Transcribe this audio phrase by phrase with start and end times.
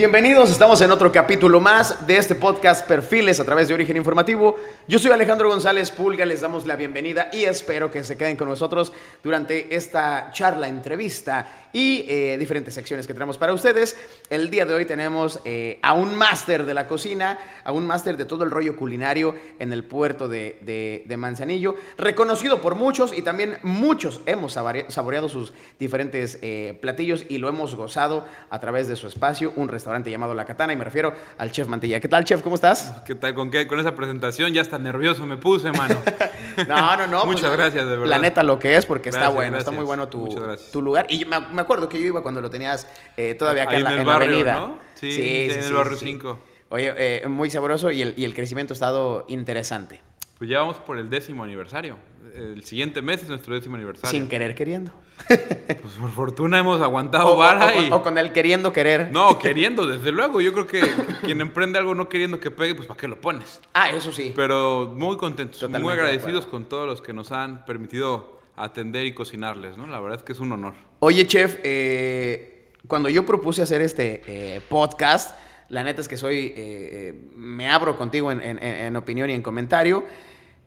[0.00, 4.56] Bienvenidos, estamos en otro capítulo más de este podcast Perfiles a través de Origen Informativo.
[4.88, 8.48] Yo soy Alejandro González Pulga, les damos la bienvenida y espero que se queden con
[8.48, 13.96] nosotros durante esta charla, entrevista y eh, diferentes secciones que tenemos para ustedes.
[14.28, 18.16] El día de hoy tenemos eh, a un máster de la cocina, a un máster
[18.16, 20.58] de todo el rollo culinario en el puerto de,
[21.06, 27.36] de, Manzanillo, reconocido por muchos y también muchos hemos saboreado sus diferentes eh, platillos y
[27.36, 30.84] lo hemos gozado a través de su espacio, un restaurante llamado La Katana y me
[30.84, 32.00] refiero al chef Mantilla.
[32.00, 32.42] ¿Qué tal, chef?
[32.42, 32.94] ¿Cómo estás?
[33.04, 33.34] ¿Qué tal?
[33.34, 33.66] ¿Con qué?
[33.66, 35.96] Con esa presentación ya está nervioso me puse, mano.
[36.68, 37.24] no, no, no.
[37.26, 38.06] Muchas pues, gracias, de verdad.
[38.06, 40.28] La neta, lo que es, porque está bueno, está muy bueno tu,
[40.72, 41.06] tu lugar.
[41.08, 44.02] Y me, me acuerdo que yo iba cuando lo tenías eh, todavía acá en, la,
[44.04, 44.54] barrio, avenida.
[44.54, 44.78] ¿no?
[44.94, 46.38] Sí, sí, en el barrio 5.
[46.70, 50.00] Oye, eh, muy sabroso y el, y el crecimiento ha estado interesante.
[50.38, 51.96] Pues ya vamos por el décimo aniversario.
[52.34, 54.10] El siguiente mes es nuestro décimo aniversario.
[54.10, 54.92] Sin querer queriendo.
[55.80, 57.90] Pues por fortuna hemos aguantado vara y...
[57.90, 59.10] O con el queriendo querer.
[59.12, 60.40] No, queriendo, desde luego.
[60.40, 60.80] Yo creo que
[61.22, 63.60] quien emprende algo no queriendo que pegue, pues ¿para qué lo pones?
[63.72, 64.32] Ah, eso sí.
[64.34, 69.76] Pero muy contentos, muy agradecidos con todos los que nos han permitido atender y cocinarles,
[69.76, 69.86] ¿no?
[69.86, 70.74] La verdad es que es un honor.
[71.02, 75.34] Oye, chef, eh, cuando yo propuse hacer este eh, podcast,
[75.70, 80.04] la neta es que soy, eh, me abro contigo en, opinión y en comentario,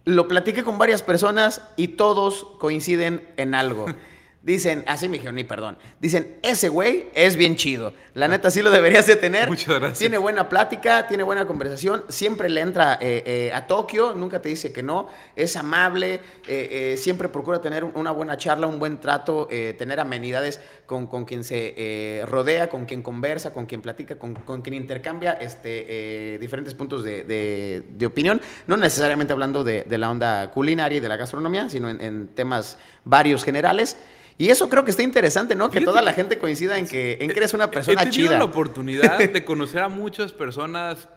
[0.06, 3.86] lo platiqué con varias personas y todos coinciden en algo.
[4.44, 5.78] Dicen, así me dijeron, ni perdón.
[6.02, 7.94] Dicen, ese güey es bien chido.
[8.14, 9.48] La neta sí lo deberías de tener.
[9.48, 10.00] Muchas gracias.
[10.00, 12.04] Tiene buena plática, tiene buena conversación.
[12.10, 15.08] Siempre le entra eh, eh, a Tokio, nunca te dice que no.
[15.34, 21.08] Es amable, eh, siempre procura tener una buena charla, un buen trato, tener amenidades con,
[21.08, 26.38] con quien se rodea, con quien conversa, con quien platica, con, con quien intercambia este,
[26.38, 28.42] diferentes puntos de, de, opinión.
[28.68, 32.78] No necesariamente hablando de, la onda culinaria y de la gastronomía, sino en, en temas
[33.06, 33.96] varios generales.
[34.38, 35.70] Y eso creo que está interesante, ¿no?
[35.70, 38.44] Que toda la gente coincida en que, en que eres una persona he tenido la
[38.44, 41.08] oportunidad de conocer a muchas personas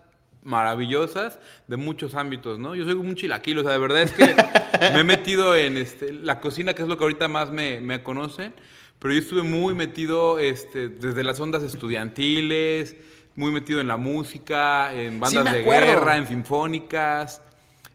[0.42, 2.74] maravillosas de muchos ámbitos, ¿no?
[2.74, 4.34] Yo soy un chilaquilo, o sea, de verdad es que
[4.92, 8.02] me he metido en este, la cocina, que es lo que ahorita más me, me
[8.02, 8.54] conocen,
[8.98, 12.96] pero yo estuve muy metido este, desde las ondas estudiantiles,
[13.34, 17.42] muy metido en la música, en bandas de guerra, en sinfónicas,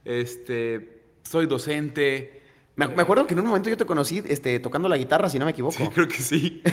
[0.04, 2.41] este, soy docente,
[2.88, 5.46] me, acuerdo que en un momento yo te conocí este, tocando la guitarra, si no
[5.46, 5.78] me equivoco.
[5.78, 6.62] Sí, creo que sí.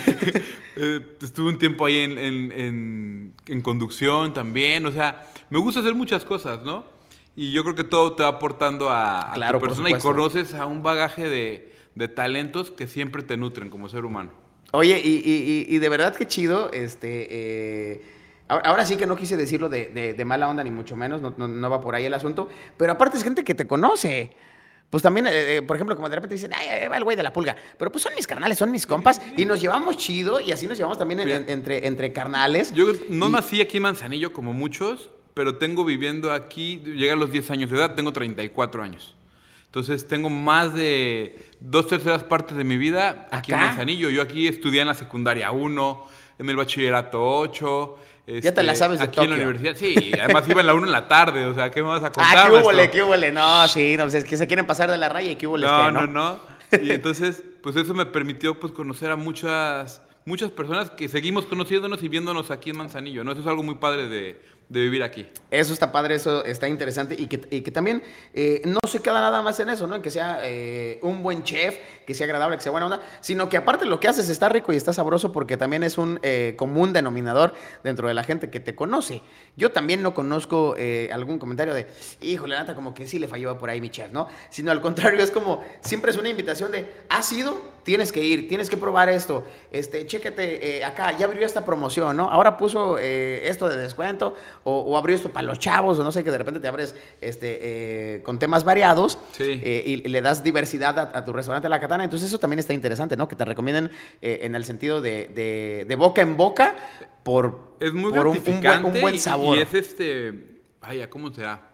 [0.81, 4.87] Eh, estuve un tiempo ahí en, conducción también.
[4.87, 6.85] O sea, me gusta hacer muchas cosas, ¿no?
[7.35, 10.67] Y yo creo que todo te va aportando a, claro, tu persona y conoces a
[10.67, 14.31] un bagaje de, talentos que siempre te nutren como ser humano.
[14.71, 17.27] Oye, y, de verdad que chido, este...
[17.31, 18.03] Eh,
[18.47, 21.81] ahora sí que no quise decirlo de, mala onda, ni mucho menos, no, no, va
[21.81, 24.31] por ahí el asunto, pero aparte es gente que te conoce
[24.91, 27.23] pues también, eh, eh, por ejemplo, como de repente dicen, ay, va el güey de
[27.23, 27.55] la pulga.
[27.79, 29.21] Pero pues son mis carnales, son mis compas.
[29.37, 32.73] Y nos llevamos chido y así nos llevamos también entre, entre carnales.
[32.73, 37.31] Yo no nací aquí en Manzanillo como muchos, pero tengo viviendo aquí, llega a los
[37.31, 39.15] 10 años de edad, tengo 34 años.
[39.67, 44.09] Entonces tengo más de dos terceras partes de mi vida aquí en Manzanillo.
[44.09, 46.07] Yo aquí estudié en la secundaria 1,
[46.39, 47.99] en el bachillerato 8
[48.43, 50.13] ya te la este, sabes de Aquí en la universidad, sí.
[50.21, 52.37] Además iba en la 1 en la tarde, o sea, ¿qué me vas a contar?
[52.37, 53.33] Ah, qué huele, qué huele.
[53.33, 55.67] No, sí, no, es que se quieren pasar de la raya y qué huele.
[55.67, 56.41] No, no, no,
[56.83, 62.03] Y entonces, pues eso me permitió pues conocer a muchas, muchas personas que seguimos conociéndonos
[62.03, 63.33] y viéndonos aquí en Manzanillo, ¿no?
[63.33, 65.27] Eso es algo muy padre de, de vivir aquí.
[65.51, 68.03] Eso está padre, eso está interesante y que, y que también
[68.35, 69.97] eh, no se queda nada más en eso, ¿no?
[69.97, 73.49] En que sea eh, un buen chef, que sea agradable, que sea buena onda, sino
[73.49, 76.55] que aparte lo que haces está rico y está sabroso porque también es un eh,
[76.59, 79.23] común denominador dentro de la gente que te conoce.
[79.57, 80.77] Yo también no conozco
[81.13, 81.87] algún comentario de,
[82.21, 84.29] híjole, nata, como que sí le falló por ahí mi chef, ¿no?
[84.51, 87.78] Sino al contrario, es como, siempre es una invitación de, ¿has sido?
[87.89, 92.29] Tienes que ir, tienes que probar esto, este, chéquete acá, ya abrió esta promoción, ¿no?
[92.29, 94.35] Ahora puso esto de descuento
[94.65, 97.59] o, abrió esto para los chavos, o no sé, que de repente te abres este,
[97.61, 102.05] eh, con temas variados eh, y, le das diversidad a, tu restaurante La Katana.
[102.05, 103.29] Entonces eso también está interesante, ¿no?
[103.29, 106.77] Que te recomienden eh, en el sentido de, de, boca en boca
[107.23, 108.43] por, es muy por un,
[109.01, 109.59] buen, sabor.
[109.59, 111.68] Y, es este, vaya, ¿cómo será?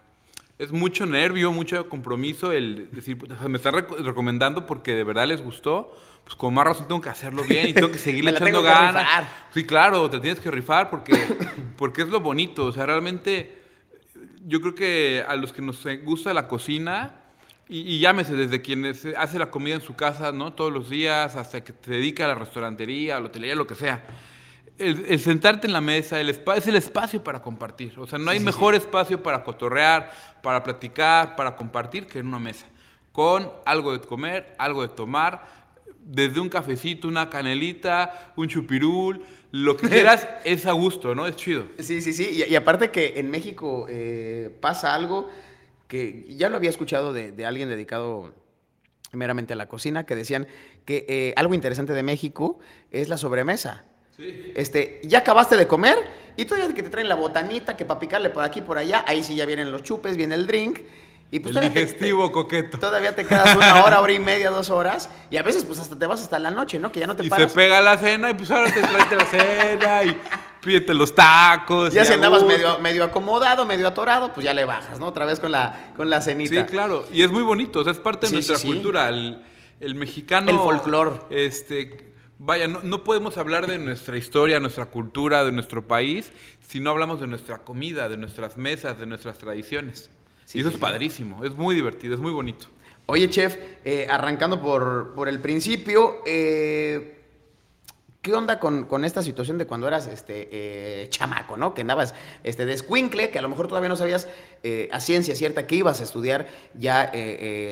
[0.58, 3.18] Es mucho nervio, mucho compromiso el decir,
[3.48, 7.44] me está recomendando porque de verdad les gustó pues con más razón tengo que hacerlo
[7.44, 9.28] bien y tengo que seguirle echando ganas.
[9.52, 11.12] Sí, claro, te tienes que rifar porque,
[11.76, 12.64] porque es lo bonito.
[12.66, 13.62] O sea, realmente
[14.46, 17.20] yo creo que a los que nos gusta la cocina,
[17.66, 18.84] y, llámese desde quien
[19.16, 20.52] hace la comida en su casa, ¿no?
[20.52, 23.74] Todos los días, hasta que te dedica a la restaurantería, a la hotelería, lo que
[23.74, 24.04] sea.
[24.76, 27.98] El, sentarte en la mesa el es el espacio para compartir.
[27.98, 30.12] O sea, no hay mejor espacio para cotorrear,
[30.42, 32.66] para platicar, para compartir que en una mesa.
[33.12, 35.46] Con algo de comer, algo de tomar,
[36.00, 41.26] desde un cafecito, una canelita, un chupirul, lo que quieras es a gusto, ¿no?
[41.26, 41.66] Es chido.
[41.78, 42.28] Sí, sí, sí.
[42.32, 45.30] Y, y aparte que en México eh, pasa algo
[45.86, 48.34] que ya lo había escuchado de, de alguien dedicado
[49.12, 50.48] meramente a la cocina, que decían
[50.84, 52.58] que eh, algo interesante de México
[52.90, 53.84] es la sobremesa.
[54.16, 54.52] Sí.
[54.55, 55.96] Este, ya acabaste de comer
[56.37, 59.22] y todavía que te traen la botanita, que para picarle por aquí por allá, ahí
[59.25, 60.81] sí ya vienen los chupes, viene el drink.
[61.31, 62.78] Y pues El digestivo te- coqueto.
[62.78, 65.11] Todavía te quedas una hora, hora y media, dos horas.
[65.31, 66.93] Y a veces pues hasta te vas hasta la noche, ¿no?
[66.93, 69.25] Que ya no te Y se pega la cena y pues ahora te traes la
[69.25, 70.20] cena y
[70.60, 71.93] pídete los tacos.
[71.93, 75.06] Ya si andabas medio, medio acomodado, medio atorado, pues ya le bajas, ¿no?
[75.06, 76.60] Otra vez con la, con la cenita.
[76.67, 77.05] Sí, claro.
[77.12, 79.08] Y es muy bonito, o sea, es parte de Sí, nuestra sí, cultura.
[79.08, 79.43] El,
[79.81, 80.52] el mexicano.
[80.52, 81.26] El folclor.
[81.31, 82.13] Este.
[82.38, 86.32] Vaya, no, no podemos hablar de nuestra historia, nuestra cultura, de nuestro país,
[86.69, 90.10] si no hablamos de nuestra comida, de nuestras mesas, de nuestras tradiciones.
[90.44, 90.81] Sí, y eso sí, es sí.
[90.81, 92.66] padrísimo, es muy divertido, es muy bonito.
[93.06, 97.22] Oye, chef, eh, arrancando por, por el principio, eh,
[98.22, 101.75] ¿qué onda con, con esta situación de cuando eras este, eh, chamaco, ¿no?
[101.75, 104.26] Que andabas este, de escuincle, que a lo mejor todavía no sabías
[104.62, 107.12] eh, a ciencia cierta que ibas a estudiar ya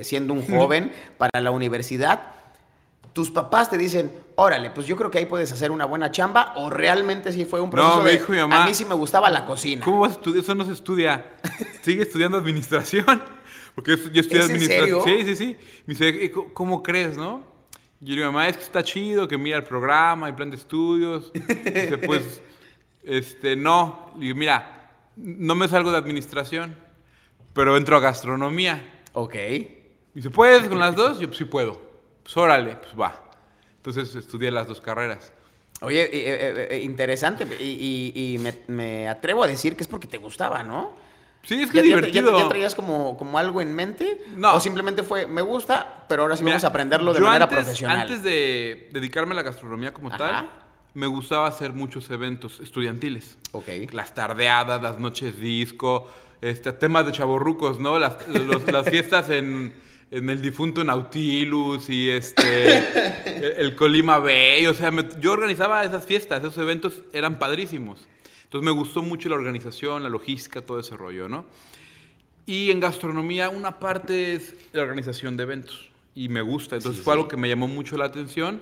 [0.02, 2.41] siendo un joven para la universidad.
[3.12, 6.54] Tus papás te dicen, órale, pues yo creo que ahí puedes hacer una buena chamba,
[6.56, 8.94] o realmente sí fue un proceso me de, dijo mi mamá, a mí sí me
[8.94, 9.84] gustaba la cocina.
[9.84, 10.42] ¿Cómo vas a estudiar?
[10.44, 11.32] Eso no se estudia.
[11.82, 13.04] Sigue estudiando administración.
[13.74, 15.02] Porque yo estudié ¿Es en administración.
[15.04, 15.24] serio?
[15.24, 15.56] Sí, sí, sí.
[15.86, 17.42] Me dice, "¿Y co- ¿cómo crees, no?
[18.00, 20.50] Y yo le digo, mamá, es que está chido, que mira el programa, el plan
[20.50, 21.30] de estudios.
[21.32, 22.42] Dice, pues,
[23.02, 24.10] este, no.
[24.16, 26.76] Digo, mira, no me salgo de administración,
[27.52, 28.82] pero entro a gastronomía.
[29.12, 29.34] Ok.
[30.14, 31.18] Dice, ¿puedes con las dos?
[31.18, 31.91] Yo, pues sí puedo.
[32.22, 33.20] Pues órale, pues va.
[33.76, 35.32] Entonces estudié las dos carreras.
[35.80, 39.88] Oye, eh, eh, eh, interesante, y, y- y me, me atrevo a decir que es
[39.88, 40.92] porque te gustaba, ¿no?
[41.42, 42.38] Sí, es que ¿Ya, es ya- ya- divertido.
[42.38, 44.20] ya traías como, como algo en mente?
[44.36, 44.54] No.
[44.54, 47.58] ¿O simplemente fue, me gusta, pero ahora sí Mira, vamos a aprenderlo de manera antes-
[47.58, 48.00] profesional?
[48.02, 50.18] Antes de dedicarme a la gastronomía como Ajá.
[50.18, 50.50] tal,
[50.94, 53.36] me gustaba hacer muchos eventos estudiantiles.
[53.50, 53.66] Ok.
[53.90, 56.08] Las tardeadas, las noches disco,
[56.40, 57.98] este, temas de chavorrucos, ¿no?
[57.98, 59.74] Las, los- las fiestas en,
[60.12, 62.78] en el difunto Nautilus y este,
[63.38, 64.66] el, el Colima Bay.
[64.66, 68.06] O sea, me- yo organizaba esas fiestas, esos eventos eran padrísimos.
[68.44, 71.46] Entonces me gustó mucho la organización, la logística, todo ese rollo, ¿no?
[72.44, 77.04] Y en gastronomía una parte es la organización de eventos y me gusta, entonces Sí,
[77.04, 77.18] fue sí.
[77.18, 78.60] algo que me llamó mucho la atención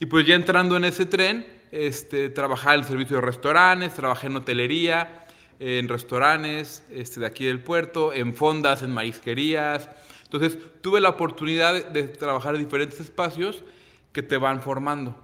[0.00, 4.26] y pues ya entrando en ese tren, este, trabajaba en el servicio de restaurantes, trabajé
[4.26, 5.26] en hotelería,
[5.60, 9.88] en restaurantes este, de aquí del puerto, en fondas, en marisquerías,
[10.32, 13.64] entonces tuve la oportunidad de, trabajar en diferentes espacios
[14.12, 15.16] que te van formando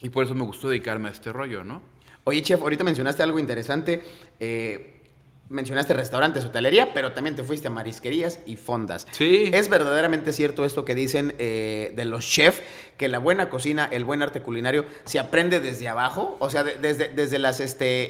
[0.00, 1.82] y por eso me gustó dedicarme a este rollo, ¿no?
[2.24, 4.02] Oye, chef, ahorita mencionaste algo interesante.
[4.38, 5.00] eh,
[5.48, 9.06] mencionaste restaurantes, hotelería, pero también te fuiste a marisquerías y fondas.
[9.10, 9.50] Sí.
[9.52, 12.62] ¿Es verdaderamente cierto esto que dicen eh, de los chefs,
[12.96, 16.36] que la buena cocina, el buen arte culinario, se aprende desde abajo?
[16.40, 18.06] O sea, de- desde, desde las, este,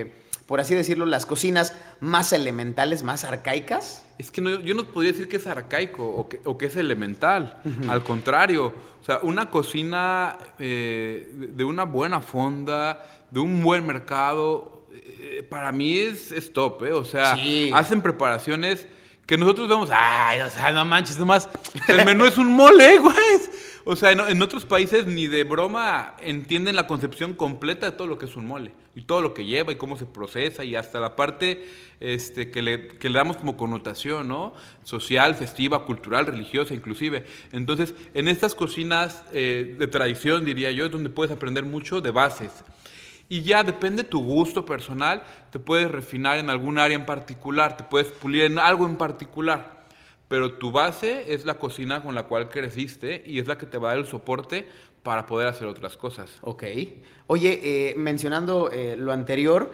[0.00, 0.12] eh,
[0.46, 4.03] por así decirlo, las cocinas más elementales, más arcaicas.
[4.18, 6.76] Es que no- yo no podría decir que es arcaico o que, o que es
[6.76, 7.60] elemental.
[7.88, 13.84] Al contrario, o sea, una cocina eh, de de una buena fonda, de un buen
[13.86, 16.92] mercado, eh, para mí es, es top, ¿eh?
[16.92, 17.70] O sea, Sí.
[17.74, 18.86] hacen preparaciones
[19.26, 21.48] que nosotros vemos, ay, o sea, no manches, nomás,
[21.88, 23.16] el menú es un mole, güey.
[23.86, 28.06] O sea, en, en otros países ni de broma entienden la concepción completa de todo
[28.06, 30.76] lo que es un mole y todo lo que lleva y cómo se procesa y
[30.76, 31.66] hasta la parte
[32.00, 34.54] este, que, le, que le damos como connotación, ¿no?
[34.84, 37.24] Social, festiva, cultural, religiosa inclusive.
[37.52, 42.10] Entonces, en estas cocinas eh, de tradición, diría yo, es donde puedes aprender mucho de
[42.10, 42.64] bases.
[43.28, 47.84] Y ya depende tu gusto personal, te puedes refinar en algún área en particular, te
[47.84, 49.84] puedes pulir en algo en particular.
[50.28, 53.78] Pero tu base es la cocina con la cual creciste y es la que te
[53.78, 54.68] va a dar el soporte
[55.02, 56.30] para poder hacer otras cosas.
[56.40, 56.64] Ok.
[57.26, 59.72] Oye, eh, mencionando eh, lo anterior,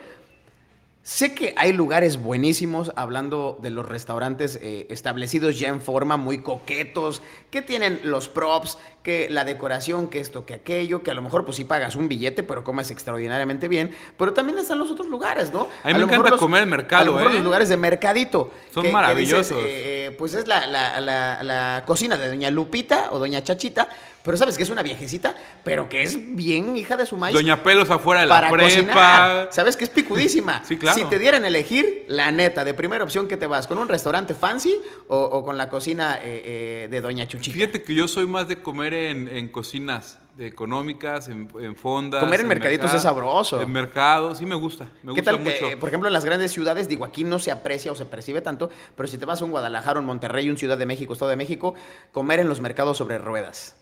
[1.02, 6.42] sé que hay lugares buenísimos, hablando de los restaurantes eh, establecidos ya en forma, muy
[6.42, 11.22] coquetos, que tienen los props, que la decoración, que esto, que aquello, que a lo
[11.22, 15.08] mejor pues sí pagas un billete, pero comes extraordinariamente bien, pero también están los otros
[15.08, 15.68] lugares, ¿no?
[15.82, 17.34] A mí me encanta comer en mercado, A lo mejor ¿eh?
[17.36, 18.50] los lugares de mercadito.
[18.72, 19.56] Son que- que maravillosos.
[19.56, 23.88] dices, eh, pues es la, la- la- la cocina de doña Lupita o doña Chachita,
[24.22, 25.34] pero sabes que es una viejecita,
[25.64, 27.34] pero que es bien hija de su maíz.
[27.34, 28.64] Doña Pelos afuera de la para prepa.
[28.68, 29.48] cocinar.
[29.52, 30.62] Sabes que es picudísima.
[30.70, 30.98] Sí, claro.
[30.98, 33.88] Si te dieran a elegir, la neta, de primera opción que te vas, ¿con un
[33.88, 34.74] restaurante fancy
[35.08, 36.42] o, o con la cocina eh,
[36.84, 37.54] eh, de doña Chuchita?
[37.54, 42.20] Fíjate que yo soy más de comer en, en cocinas de económicas, en, en fondas.
[42.22, 43.60] Comer en mercaditos mercado- es sabroso.
[43.60, 44.84] En mercado, sí me gusta.
[45.02, 45.40] Me ¿Qué gusta tal?
[45.40, 45.66] mucho.
[45.70, 48.40] eh, por ejemplo, en las grandes ciudades, digo, aquí no se aprecia o se percibe
[48.40, 51.30] tanto, pero si te vas a un Guadalajara, un Monterrey, un Ciudad de México, Estado
[51.30, 51.74] de México,
[52.12, 53.76] comer en los mercados sobre ruedas.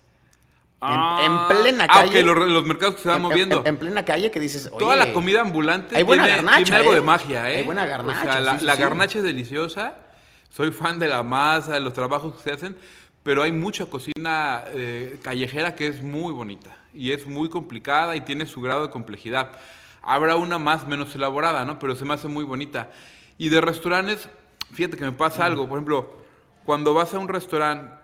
[0.80, 2.20] En, en, plena calle.
[2.20, 3.61] Ah, los, los mercados que se van en, moviendo.
[3.61, 6.62] En, en, plena calle que dices, Oye, Toda la comida ambulante hay buena tiene, garnacha,
[6.64, 6.94] tiene algo ¿eh?
[6.94, 7.56] de magia, ¿eh?
[7.56, 8.82] Hay buena garnacha, O sea, la, sí, sí, la sí.
[8.82, 9.97] garnacha es deliciosa.
[10.50, 12.76] Soy fan de la masa, de los trabajos que se hacen,
[13.23, 18.23] pero hay mucha cocina eh, callejera que es muy bonita y es muy complicada y
[18.23, 19.52] tiene su grado de complejidad.
[20.00, 21.78] Habrá una más menos elaborada, ¿no?
[21.78, 22.90] Pero se me hace muy bonita.
[23.37, 24.28] Y de restaurantes,
[24.73, 25.68] fíjate que me pasa algo.
[25.68, 26.16] Por ejemplo,
[26.64, 27.98] cuando vas a un restaurante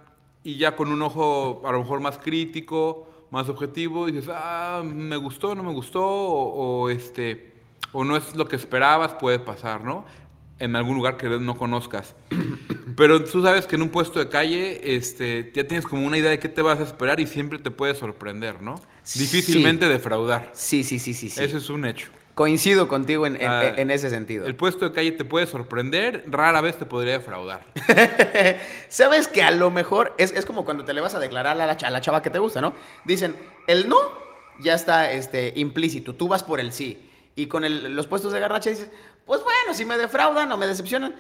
[0.45, 5.17] y ya con un ojo a lo mejor más crítico, más objetivo, dices, ah, me
[5.17, 7.53] gustó, no me gustó, o, o, este,
[7.93, 10.05] o no es lo que esperabas, puede pasar, ¿no?
[10.61, 12.15] En algún lugar que no conozcas.
[12.97, 16.31] Pero tú sabes que en un puesto de calle, este, ya tienes como una idea
[16.31, 18.77] de qué te vas a esperar y siempre te puede sorprender, ¿no?
[19.17, 19.93] Difícilmente Sí.
[19.93, 20.51] defraudar.
[20.55, 21.29] Sí, sí, sí, sí.
[21.29, 21.43] sí.
[21.43, 22.09] Eso es un hecho.
[22.35, 24.47] Coincido contigo en, en- Ah, en ese sentido.
[24.47, 27.65] El puesto de calle te puede sorprender, rara vez te podría defraudar.
[28.89, 31.67] Sabes que a lo mejor es, es como cuando te le vas a declarar a
[31.67, 32.75] la, cha- a la chava que te gusta, ¿no?
[33.05, 33.37] Dicen,
[33.67, 33.97] el no
[34.61, 37.11] ya está este, implícito, tú vas por el sí.
[37.37, 38.89] Y con el- los puestos de garnacha dices,
[39.27, 41.15] pues bueno, si me defraudan o me decepcionan,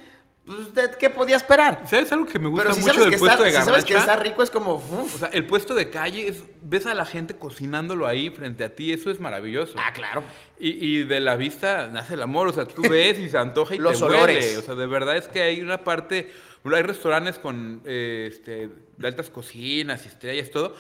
[0.47, 1.83] pues, ¿de ¿qué podía esperar?
[1.89, 3.95] ¿Sabes algo que me gusta Pero si mucho del puesto está, de si sabes que
[3.95, 4.13] garnacha?
[4.13, 5.15] está rico, es como, uf.
[5.15, 8.75] O sea, el puesto de calle, es, ves a la gente cocinándolo ahí frente a
[8.75, 9.75] ti, eso es maravilloso.
[9.79, 10.23] ah, claro.
[10.59, 13.75] Y, y de la vista nace el amor, o sea, tú ves y se antoja
[13.75, 14.45] y Los te olores.
[14.45, 14.59] huele.
[14.59, 16.31] O sea, de verdad es que hay una parte,
[16.65, 20.77] hay restaurantes con eh, este, de altas cocinas y estrellas, todo,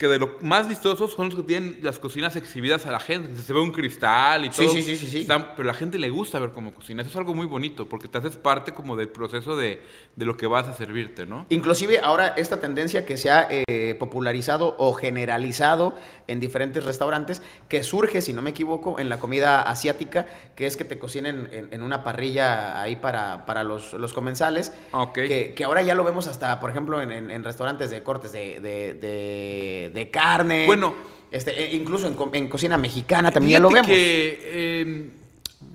[0.00, 3.38] que de lo más vistosos son los que tienen las cocinas exhibidas a la gente.
[3.42, 4.70] Se ve un cristal y todo.
[4.70, 7.02] sí, sí, sí, pero la gente le gusta ver cómo cocina.
[7.02, 9.82] Eso es algo muy bonito, porque te haces parte como del proceso de,
[10.16, 11.44] de lo que vas a servirte, ¿no?
[11.50, 15.94] Inclusive ahora esta tendencia que se ha eh, popularizado o generalizado
[16.30, 20.76] en diferentes restaurantes, que surge, si no me equivoco, en la comida asiática, que es
[20.76, 25.14] que te cocinen en, en una parrilla ahí para, para los, los comensales, Ok.
[25.14, 28.32] que, que ahora ya lo vemos hasta, por ejemplo, en, en- en restaurantes de cortes
[28.32, 30.66] de, de- de- de carne.
[30.66, 30.94] Bueno.
[31.32, 33.86] Este, e incluso en, co- en cocina mexicana también ya lo vemos.
[33.86, 35.10] que eh,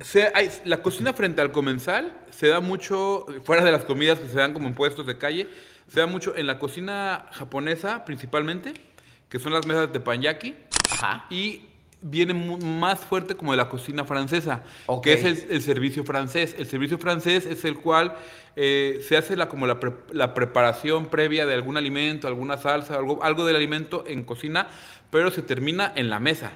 [0.02, 4.28] se- hay- la cocina frente al comensal se da mucho, fuera de las comidas que
[4.28, 5.48] se dan como en puestos de calle,
[5.88, 8.74] se da mucho en la cocina japonesa principalmente,
[9.36, 10.56] que son las mesas de teppanyaki,
[10.92, 11.26] Ajá.
[11.30, 11.64] y
[12.02, 15.04] viene más fuerte como de la cocina francesa, Ok.
[15.04, 16.56] que es el, el servicio francés.
[16.58, 18.16] El servicio francés es el cual
[18.56, 22.96] eh, se hace la, como la, pre- la preparación previa de algún alimento, alguna salsa,
[22.96, 24.70] algo, algo del alimento en cocina,
[25.12, 26.54] pero se termina en la mesa.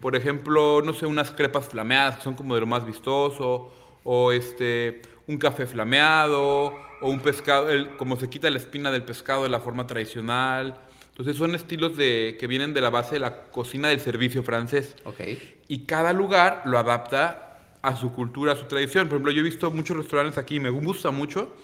[0.00, 4.32] Por ejemplo, no sé, unas crepas flameadas que son como de lo más vistoso, o
[4.32, 9.44] este, un café flameado, o un pescado, el- como se quita la espina del pescado
[9.44, 10.80] de la forma tradicional.
[11.16, 14.94] Entonces son estilos de, que vienen de la base de la cocina del servicio francés.
[15.04, 15.20] Ok.
[15.66, 19.08] Y cada lugar lo adapta a su cultura, a su tradición.
[19.08, 21.56] Por ejemplo, yo he visto muchos restaurantes aquí, me gusta mucho,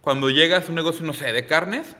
[0.00, 1.96] cuando llegas a un negocio, no sé, de carnes,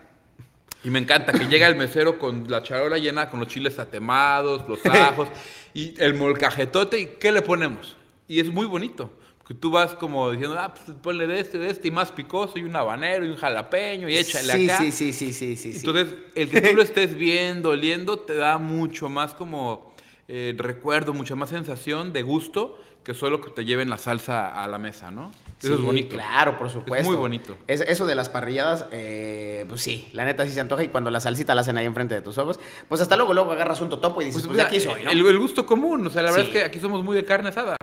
[0.85, 4.69] y me encanta que llega el mesero con la charola llena con los chiles atemados,
[4.69, 5.29] los ajos
[5.75, 7.00] y el molcajetote.
[7.00, 7.97] ¿Y qué le ponemos?
[8.29, 9.12] Y es muy bonito.
[9.50, 12.57] Que tú vas como diciendo, ah, pues ponle de este, de este, y más picoso,
[12.57, 14.78] y un habanero, y un jalapeño, y échale sí, acá.
[14.78, 15.78] sí, sí, sí, sí, sí, sí.
[15.85, 19.92] Entonces, el que tú lo estés viendo, oliendo, te da mucho más como
[20.28, 24.69] eh, recuerdo, mucha más sensación de gusto que solo que te lleven la salsa a
[24.69, 25.33] la mesa, ¿no?
[25.61, 26.14] Eso es bonito.
[26.14, 27.09] Claro, por supuesto.
[27.09, 27.57] muy bonito.
[27.66, 31.11] Es- eso de las parrilladas, eh, pues sí, la neta sí se antoja y cuando
[31.11, 33.88] la salsita la hacen ahí enfrente de tus ojos, pues hasta luego, luego agarras un
[33.88, 35.11] totopo y dices, pues, mira, de aquí soy, ¿no?
[35.11, 37.49] el, el gusto común, o sea, la verdad es que aquí somos muy de carne
[37.49, 37.76] asada.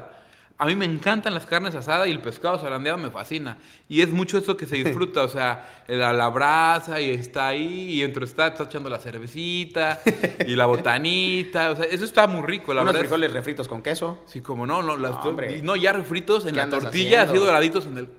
[0.60, 3.60] A mí me encantan las carnes asadas y el pescado zarandeado me fascina.
[3.88, 7.92] Y es mucho eso que se disfruta, o sea, la, la brasa y está ahí
[7.92, 10.02] y entre está, está echando la cervecita
[10.48, 13.04] y la botanita, o sea, eso está muy rico, la Unos verdad.
[13.04, 14.24] es- frijoles refritos con queso.
[14.26, 17.86] Sí, como no, no, las No, no ya refritos en ¿Qué la tortilla, así doraditos
[17.86, 18.10] en el.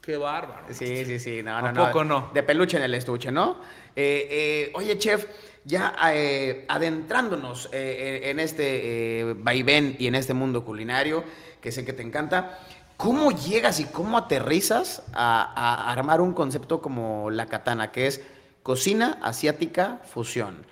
[0.00, 0.64] Qué bárbaro.
[0.70, 1.86] Sí, sí, sí, no, ¿A no, no.
[1.86, 2.30] poco no?
[2.34, 3.60] De peluche en el estuche, ¿no?
[3.94, 5.26] Eh, eh, oye, chef,
[5.64, 11.22] ya eh, adentrándonos en este vaivén y en este mundo culinario,
[11.62, 12.58] que sé que te encanta,
[12.98, 18.20] ¿cómo llegas y cómo aterrizas a, a armar un concepto como la katana, que es
[18.62, 20.66] cocina asiática fusión?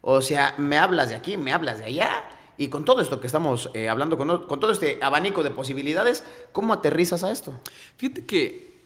[0.00, 2.24] O sea, me hablas de aquí, me hablas de allá.
[2.56, 6.24] Y con todo esto que estamos eh, hablando, con, con todo este abanico de posibilidades,
[6.52, 7.52] ¿cómo aterrizas a esto?
[7.96, 8.80] Fíjate que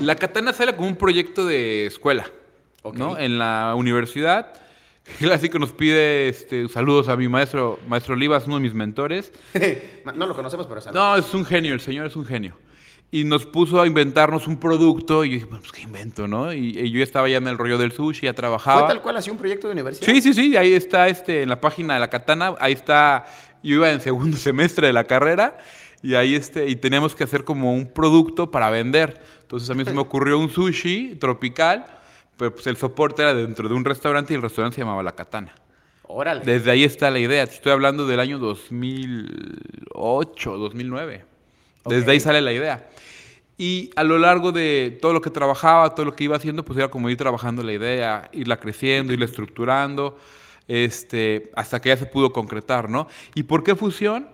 [0.00, 2.30] la katana sale como un proyecto de escuela,
[2.82, 2.96] Ok.
[2.96, 3.18] ¿no?
[3.18, 4.52] En la universidad.
[5.18, 9.32] Clásico nos pide este, saludos a mi maestro, maestro Olivas, uno de mis mentores.
[10.14, 10.98] no lo conocemos, pero sabe.
[10.98, 12.56] No, es un genio, el señor es un genio.
[13.10, 16.52] Y nos puso a inventarnos un producto y yo dije, bueno, pues qué invento, ¿no?
[16.52, 18.86] Y, y yo estaba ya en el rollo del sushi, ya ¿Fue trabajaba.
[18.86, 20.12] tal cual así un proyecto de universidad?
[20.12, 23.24] Sí, sí, sí, ahí está este, en la página de la katana, ahí está,
[23.62, 25.56] yo iba en segundo semestre de la carrera
[26.02, 29.22] y ahí este, y teníamos que hacer como un producto para vender.
[29.40, 31.86] Entonces a mí se me ocurrió un sushi tropical,
[32.38, 35.12] pero pues el soporte era dentro de un restaurante y el restaurante se llamaba La
[35.12, 35.54] Katana.
[36.04, 36.42] Órale.
[36.44, 37.42] Desde ahí está la idea.
[37.42, 41.24] Estoy hablando del año 2008, 2009.
[41.86, 42.08] Desde Ok.
[42.08, 42.88] ahí sale la idea.
[43.58, 46.78] Y a lo largo de todo lo que trabajaba, todo lo que iba haciendo, pues
[46.78, 50.16] era como ir trabajando la idea, irla creciendo, irla estructurando,
[50.68, 53.08] este, hasta que ya se pudo concretar, ¿no?
[53.34, 54.28] ¿Y por qué fusión?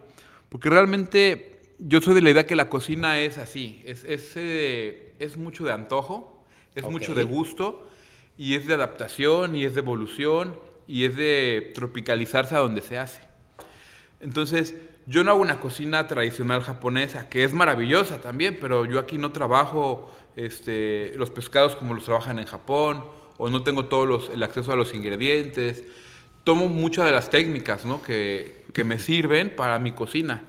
[0.51, 5.15] Porque realmente yo soy de la idea que la cocina es así, es, es, eh,
[5.19, 6.45] es mucho de antojo,
[6.75, 6.91] es Ok.
[6.91, 7.89] mucho de gusto,
[8.37, 12.99] y es de adaptación, y es de evolución, y es de tropicalizarse a donde se
[12.99, 13.21] hace.
[14.21, 14.75] Entonces,
[15.07, 19.33] yo no hago una cocina tradicional japonesa, que es maravillosa también, pero yo aquí no
[19.33, 23.05] trabajo este, los pescados como los trabajan en Japón,
[23.37, 25.85] o no tengo todo los- el acceso a los ingredientes.
[26.45, 28.03] Tomo muchas de las técnicas ¿no?
[28.03, 30.43] que, que me sirven para mi cocina,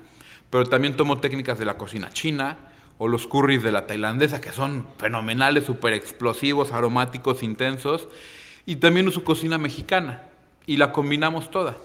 [0.50, 2.58] pero también tomo técnicas de la cocina china
[2.98, 8.08] o los curries de la tailandesa, que son fenomenales, súper explosivos, aromáticos, intensos,
[8.64, 10.22] y también uso cocina mexicana,
[10.66, 11.76] y la combinamos toda.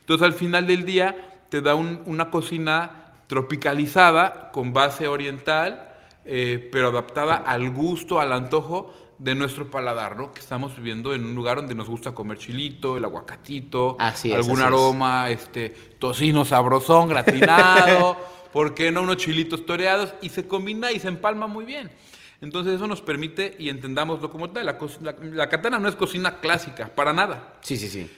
[0.00, 1.16] Entonces al final del día
[1.48, 3.12] te da un- una cocina
[3.60, 5.88] tropicalizada con base oriental,
[6.24, 10.32] eh, pero adaptada al gusto, al antojo de nuestro paladar, ¿no?
[10.34, 14.36] Que estamos viviendo en un lugar donde nos gusta comer chilito, el aguacatito, Así es,
[14.36, 14.66] algún así es.
[14.66, 18.16] aroma, este, tocino sabrosón, gratinado,
[18.56, 20.14] ¿por qué no unos chilitos toreados?
[20.22, 21.90] Y se combina y se empalma muy bien.
[22.40, 26.40] Entonces eso nos permite, y entendámoslo como tal, la, la- la katana no es cocina
[26.40, 27.58] clásica, para nada.
[27.60, 28.10] Sí, sí, sí.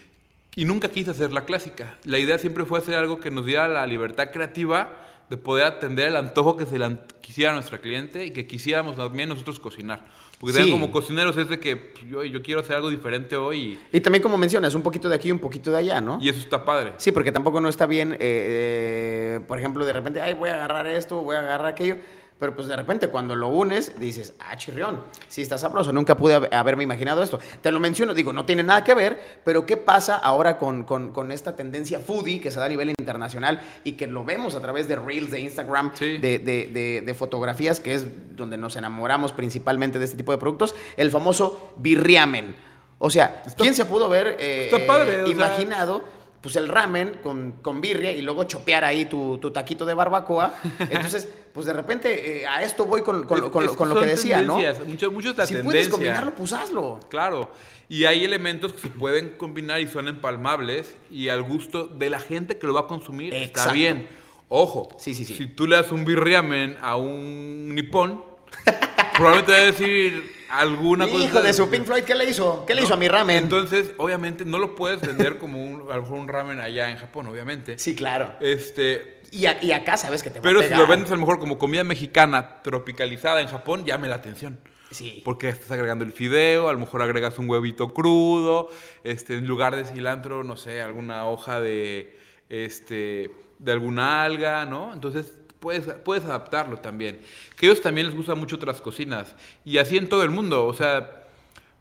[0.54, 1.98] Y nunca quise hacer la clásica.
[2.04, 4.92] La idea siempre fue hacer algo que nos diera la libertad creativa
[5.28, 8.94] de poder atender el antojo que se le quisiera a nuestra cliente y que quisiéramos
[8.94, 10.04] también nosotros cocinar.
[10.38, 10.58] Porque Sí.
[10.60, 14.00] también como cocineros es de que pues, yo, yo quiero hacer algo diferente hoy Y
[14.00, 16.18] también como mencionas, un poquito de aquí y un poquito de allá, ¿no?
[16.20, 16.92] y, y eso está padre.
[16.98, 20.54] Sí, porque tampoco no está bien, eh, eh, por ejemplo, de repente, ay, voy a
[20.54, 21.96] agarrar esto, voy a agarrar aquello,
[22.38, 26.36] pero pues de repente cuando lo unes, dices, ah, chirrión, sí está sabroso, nunca pude
[26.38, 27.38] hab- haberme imaginado esto.
[27.60, 31.12] Te lo menciono, digo, no tiene nada que ver, pero ¿qué pasa ahora con, con-
[31.12, 34.60] con esta tendencia foodie que se da a nivel internacional y que lo vemos a
[34.60, 36.18] través de reels de Instagram, Sí.
[36.18, 40.38] de, de- de- de fotografías, que es donde nos enamoramos principalmente de este tipo de
[40.38, 42.54] productos, el famoso birriamen.
[42.98, 46.02] O sea, ¿quién se pudo ver eh, está padre, eh, sea- imaginado
[46.40, 50.54] pues el ramen con, con birria y luego chopear ahí tu, tu taquito de barbacoa.
[50.78, 53.88] Entonces, pues de repente eh, a esto voy con, con, Es- con lo- es- con
[53.88, 54.58] lo son que decía, ¿no?
[54.86, 57.00] Mucho, mucho es la Si puedes combinarlo, pues hazlo.
[57.08, 57.50] Claro.
[57.88, 62.20] Y hay elementos que se pueden combinar y son empalmables y al gusto de la
[62.20, 64.08] gente que lo va a consumir está bien.
[64.50, 65.34] Ojo, Sí, sí, sí.
[65.34, 68.24] si tú le das un birriamen a un nipón,
[69.16, 71.24] probablemente va a decir alguna cosa.
[71.24, 72.64] Hijo de su Pink Floyd, ¿qué le hizo?
[72.66, 73.36] ¿Qué le hizo a mi ramen?
[73.36, 76.96] Entonces, obviamente, no lo puedes vender como un, a lo mejor un ramen allá en
[76.96, 77.78] Japón, obviamente.
[77.78, 78.32] sí, claro.
[78.40, 80.80] Este, Y, a- y acá sabes que te va pero a si pegar.
[80.80, 84.58] lo vendes a lo mejor como comida mexicana tropicalizada en Japón, llame la atención.
[84.90, 85.20] Sí.
[85.24, 88.70] Porque estás agregando el fideo, a lo mejor agregas un huevito crudo,
[89.04, 94.94] este, en lugar de cilantro, no sé, alguna hoja de, este, de alguna alga, ¿no?
[94.94, 97.20] Entonces puedes, puedes adaptarlo también.
[97.56, 99.34] Que a ellos también les gustan mucho otras cocinas.
[99.64, 101.24] Y así en todo el mundo, o sea,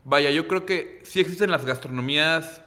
[0.04, 2.60] vaya, yo creo que sí existen las gastronomías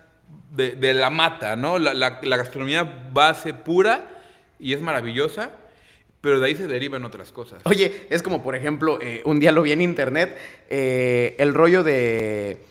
[0.50, 1.78] de, de la mata, ¿no?
[1.78, 4.21] La, la- la gastronomía base pura
[4.62, 5.52] y es maravillosa,
[6.22, 7.62] pero de ahí se derivan otras cosas.
[7.66, 10.38] Oye, es como, por ejemplo, eh, un día lo vi en internet,
[10.70, 12.64] eh, el rollo de...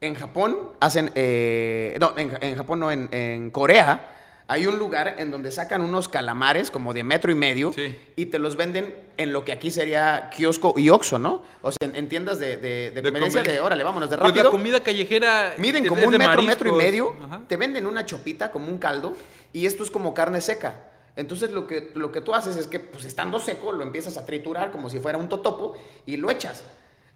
[0.00, 1.10] En Japón hacen...
[1.14, 4.10] eh, no, en, en Japón no, en, en Corea
[4.46, 7.96] hay un lugar en donde sacan unos calamares como de metro y medio Sí.
[8.14, 11.42] y te los venden en lo que aquí sería kiosco y oxo, ¿no?
[11.62, 14.44] O sea, en, en tiendas de, de, de conveniencia de, órale, vámonos de Pues rápido.
[14.44, 17.40] la comida callejera Miden como un metro, metro y medio, Ajá.
[17.48, 19.16] te venden una chopita como un caldo
[19.54, 20.74] y esto es como carne seca.
[21.16, 24.26] Entonces lo que, lo que tú haces es que pues estando seco lo empiezas a
[24.26, 25.74] triturar como si fuera un totopo
[26.06, 26.64] y lo echas.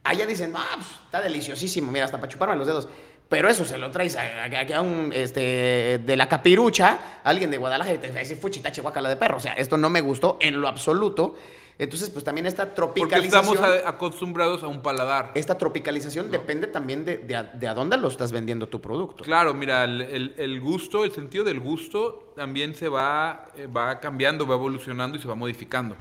[0.04, 2.88] Allá dicen, ah, pues, está deliciosísimo, mira, hasta para chuparme los dedos.
[3.28, 7.58] Pero eso se lo traes a, a- a un, este, de la capirucha, alguien de
[7.58, 9.36] Guadalajara y te va a decir, fuchitache, guacala de perro.
[9.36, 11.34] O sea, esto no me gustó en lo absoluto.
[11.78, 13.54] Entonces, pues también esta Porque tropicalización...
[13.54, 15.30] estamos a- acostumbrados a un paladar.
[15.34, 19.22] Esta tropicalización depende también de, de a, de a dónde lo estás vendiendo tu producto.
[19.22, 24.00] Claro, mira, el, el- el gusto, el sentido del gusto también se va, eh, va
[24.00, 25.94] cambiando, va evolucionando y se va modificando.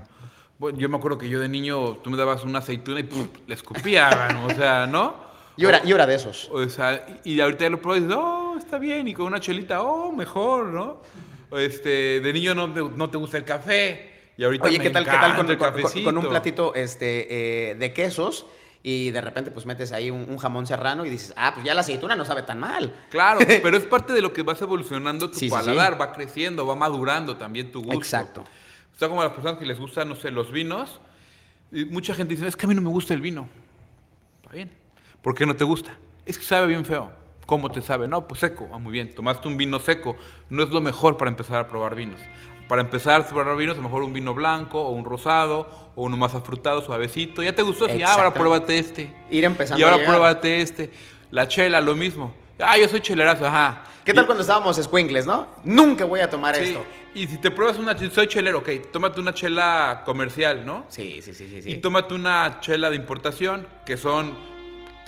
[0.58, 3.28] Bueno, yo me acuerdo que yo de niño, tú me dabas una aceituna y ¡pum!
[3.46, 4.10] le escupía,
[4.48, 5.28] o sea, ¿no?
[5.58, 6.50] Yo era, yo era de esos.
[6.52, 9.40] O sea, y ahorita ya lo pruebas y dices, oh, está bien, y con una
[9.40, 11.02] chelita, oh, mejor, ¿no?
[11.52, 15.12] Este, de niño no no te gusta el café, y ahorita Oye, ¿qué tal, qué
[15.12, 18.46] tal con, el con- un platito este, eh, de quesos
[18.84, 21.74] y de repente pues metes ahí un, un jamón serrano y dices, ah, pues ya
[21.74, 22.94] la aceituna no sabe tan mal.
[23.10, 26.66] Claro, pero es parte de lo que vas evolucionando tu Sí, sí, paladar, va creciendo,
[26.66, 27.98] va madurando también tu gusto.
[27.98, 28.44] Exacto.
[28.94, 31.02] Está como a las personas que les gustan, no sé, los vinos.
[31.72, 33.50] Y mucha gente dice, es que a mí no me gusta el vino.
[34.42, 34.72] Está bien.
[35.22, 35.98] ¿Por qué no te gusta?
[36.26, 37.12] Es que sabe bien feo.
[37.48, 38.10] ¿Cómo te sabe?
[38.10, 38.70] No, pues seco.
[38.74, 39.16] Ah, muy bien.
[39.16, 40.18] Tomaste un vino seco.
[40.50, 42.20] No es lo mejor para empezar a probar vinos.
[42.68, 46.04] Para empezar a probar vinos, a lo mejor un vino blanco o un rosado o
[46.04, 47.42] uno más afrutado, suavecito.
[47.42, 47.88] ¿Ya te gustó?
[47.88, 49.16] Sí, ahora pruébate este.
[49.32, 49.80] Ir empezando.
[49.80, 50.92] Y ahora pruébate este.
[51.32, 52.34] La chela, lo mismo.
[52.60, 53.84] Ah, yo soy chelerazo, ajá.
[54.04, 55.48] ¿Qué tal cuando estábamos squinkles, no?
[55.64, 56.84] Nunca voy a tomar esto.
[57.14, 60.86] Y si te pruebas una soy chelero, ok, tómate una chela comercial, ¿no?
[60.90, 61.72] Sí, sí, sí, sí.
[61.72, 64.34] Y tómate una chela de importación, que son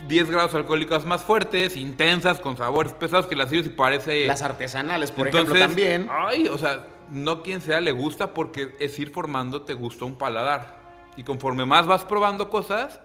[0.08, 4.26] 10 grados alcohólicos más fuertes, intensas, con sabores pesados, que las sirves y parece...
[4.28, 6.08] Las artesanales, por ejemplo, también.
[6.12, 10.18] Ay, o sea, no quien sea le gusta porque es ir formando te gusta un
[10.18, 10.80] paladar.
[11.18, 13.00] Y conforme más vas probando cosas,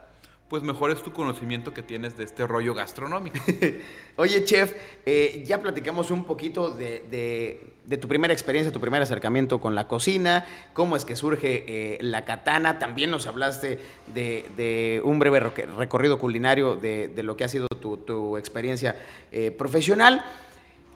[0.48, 3.38] pues mejor es tu conocimiento que tienes de este rollo gastronómico.
[4.16, 4.74] Oye, chef,
[5.07, 10.44] eh, ya platicamos un poquito de, tu primera experiencia, tu primer acercamiento con la cocina,
[10.74, 13.80] cómo es que surge eh, la katana, también nos hablaste
[14.12, 18.96] de, un breve recorrido culinario de, lo que ha sido tu, experiencia
[19.33, 20.24] eh, profesional.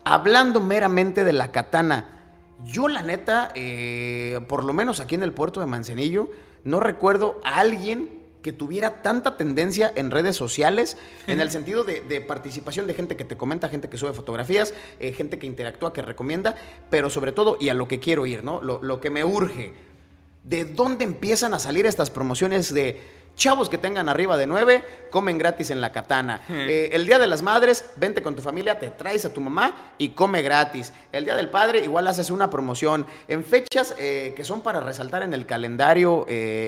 [0.05, 2.35] Hablando meramente de la katana,
[2.65, 3.53] yo la neta,
[4.47, 6.31] por lo menos aquí en el puerto de Manzanillo,
[6.65, 10.96] no recuerdo a alguien que tuviera tanta tendencia en redes sociales,
[11.27, 15.12] en el sentido de, participación de gente que te comenta, gente que sube fotografías, eh,
[15.12, 16.55] gente que interactúa, que recomienda,
[16.90, 18.61] pero sobre todo, y a lo que quiero ir, ¿no?
[18.61, 19.72] Lo, que me urge,
[20.44, 25.38] ¿de dónde empiezan a salir estas promociones de chavos que tengan arriba de nueve, comen
[25.38, 26.42] gratis en la katana?
[26.48, 29.92] Eh, el Día de las Madres, vente con tu familia, te traes a tu mamá
[29.98, 30.92] y come gratis.
[31.12, 33.07] El Día del Padre, igual haces una promoción.
[33.27, 36.27] En fechas eh, que son para resaltar en el calendario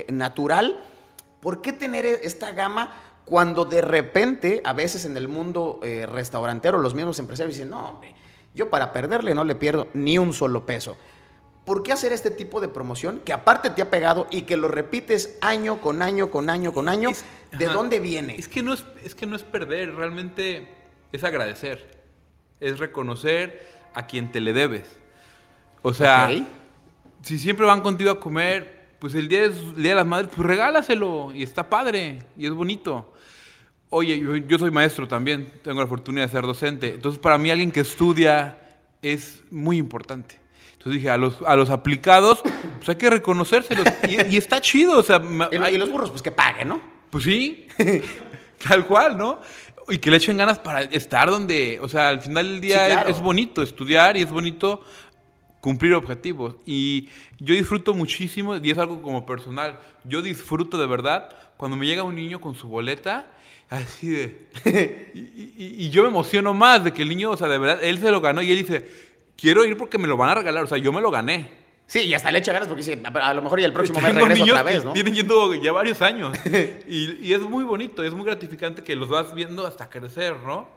[0.09, 0.81] natural,
[1.41, 2.93] ¿Por qué tener e-, esta gama
[3.25, 7.91] cuando de repente, a veces en el mundo eh, restaurantero, los mismos empresarios dicen, no,
[7.91, 8.15] hombre,
[8.55, 10.97] yo para perderle no le pierdo ni un solo peso?
[11.65, 14.67] ¿Por qué hacer este tipo de promoción que aparte te ha pegado y que lo
[14.67, 17.11] repites año con año, con año, con año?
[17.57, 18.35] ¿De dónde viene?
[18.37, 20.67] Es que, no es, es que no es perder, realmente
[21.13, 22.03] es agradecer,
[22.59, 24.87] es reconocer a quien te le debes.
[25.83, 26.31] O sea,
[27.23, 30.47] si siempre van contigo a comer, pues el día, de, día de las madres, pues
[30.47, 33.13] regálaselo y está padre y es bonito.
[33.89, 37.73] Oye, yo, soy maestro también, tengo la fortuna de ser docente, entonces para mí alguien
[37.73, 38.57] que estudia
[39.03, 40.39] es muy importante.
[40.75, 42.41] Entonces dije, a los, a los aplicados,
[42.79, 43.85] pues hay que reconocérselos.
[44.09, 45.21] Y, está chido, o sea...
[45.51, 46.81] Y, los burros, pues que paguen, ¿no?
[47.11, 47.67] Pues sí,
[48.67, 49.41] tal cual, ¿no?
[49.89, 53.21] Y que le echen ganas para estar donde, o sea, al final del día es,
[53.21, 54.85] bonito estudiar y es bonito
[55.61, 56.57] cumplir objetivos.
[56.67, 61.87] Y yo disfruto muchísimo, y es algo como personal, yo disfruto de verdad cuando me
[61.87, 63.27] llega un niño con su boleta,
[63.69, 64.49] así de...
[65.15, 68.11] y, yo me emociono más de que el niño, o sea, de verdad, él se
[68.11, 68.89] lo ganó y él dice,
[69.37, 71.61] quiero ir porque me lo van a regalar, o sea, yo me lo gané.
[71.87, 74.15] Sí, y hasta le echa ganas porque dice, a lo mejor y el próximo mes
[74.15, 74.93] regreso otra vez, ¿no?
[74.93, 76.39] Vienen yendo ya varios años.
[76.89, 80.69] y, y es muy bonito, es muy gratificante que los vas viendo hasta crecer, ¿no?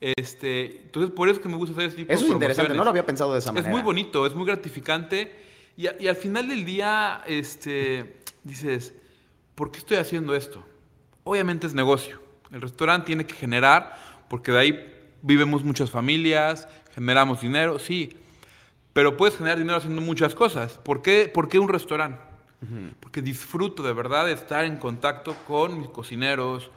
[0.00, 2.84] Este, entonces, por eso es que me gusta hacer ese tipo eso es interesante, no
[2.84, 3.68] lo había pensado de esa manera.
[3.68, 5.36] Es muy bonito, es muy gratificante.
[5.76, 8.94] Y, y, al final del día, este, dices,
[9.54, 10.64] ¿por qué estoy haciendo esto?
[11.24, 12.20] Obviamente es negocio.
[12.50, 13.96] El restaurante tiene que generar,
[14.28, 18.16] porque de ahí vivimos muchas familias, generamos dinero, sí.
[18.92, 20.78] Pero puedes generar dinero haciendo muchas cosas.
[20.78, 22.20] ¿Por qué, ¿Por qué un restaurante?
[23.00, 26.70] Porque disfruto de verdad de estar en contacto con mis cocineros,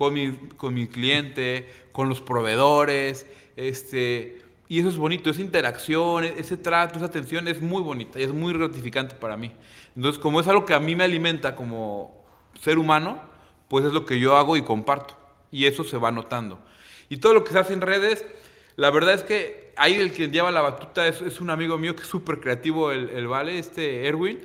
[0.00, 6.24] con mi, con mi cliente, con los proveedores, este, y eso es bonito, esa interacción,
[6.24, 9.52] ese trato, esa atención es muy bonita y es muy gratificante para mí.
[9.94, 12.24] Entonces, como es algo que a mí me alimenta como
[12.62, 13.20] ser humano,
[13.68, 15.18] pues es lo que yo hago y comparto.
[15.52, 16.58] Y eso se va notando.
[17.10, 18.24] Y todo lo que se hace en redes,
[18.76, 21.94] la verdad es que ahí el que lleva la batuta es, es un amigo mío
[21.94, 24.40] que es súper creativo, el, el, Vale, este Erwin,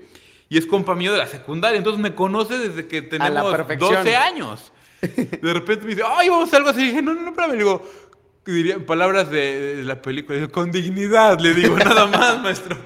[0.49, 1.77] y es compa mío de la secundaria.
[1.77, 4.73] Entonces me conoce desde que tenemos 12 años.
[5.01, 6.81] De repente me dice, ay, vamos a algo así.
[6.81, 7.51] Y dije, no, no, no, espérame.
[7.51, 7.83] Le digo,
[8.45, 12.77] diría, palabras de, la película, con dignidad, le digo, nada más, maestro.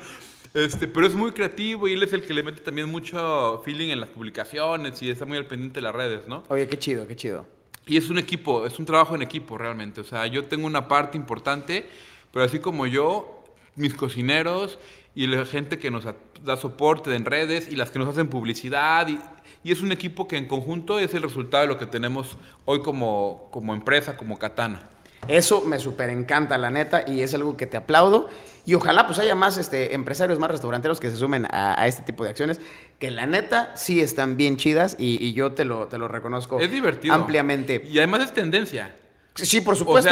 [0.53, 3.89] Este, pero es muy creativo y él es el que le mete también mucho feeling
[3.89, 6.43] en las publicaciones y está muy al pendiente de las redes, ¿no?
[6.47, 7.45] Oye, qué chido, qué chido.
[7.85, 10.01] Y es un equipo, es un trabajo en equipo realmente.
[10.01, 11.87] O sea, yo tengo una parte importante,
[12.31, 13.43] pero así como yo,
[13.75, 14.79] mis cocineros
[15.15, 16.05] y la gente que nos
[16.43, 19.19] da soporte en redes y las que nos hacen publicidad y
[19.63, 22.81] y es un equipo que en conjunto es el resultado de lo que tenemos hoy
[22.81, 24.89] como, como empresa, como Katana.
[25.27, 28.29] Eso me súper encanta, la neta, y es algo que te aplaudo.
[28.65, 32.23] Y ojalá pues haya más este, empresarios, más restauranteros que se sumen a, este tipo
[32.23, 32.61] de acciones,
[32.99, 36.71] que la neta sí están bien chidas y, yo te lo, te lo reconozco es
[36.71, 37.13] divertido.
[37.13, 37.83] ampliamente.
[37.89, 38.95] Y además es tendencia.
[39.35, 40.11] Sí, por supuesto.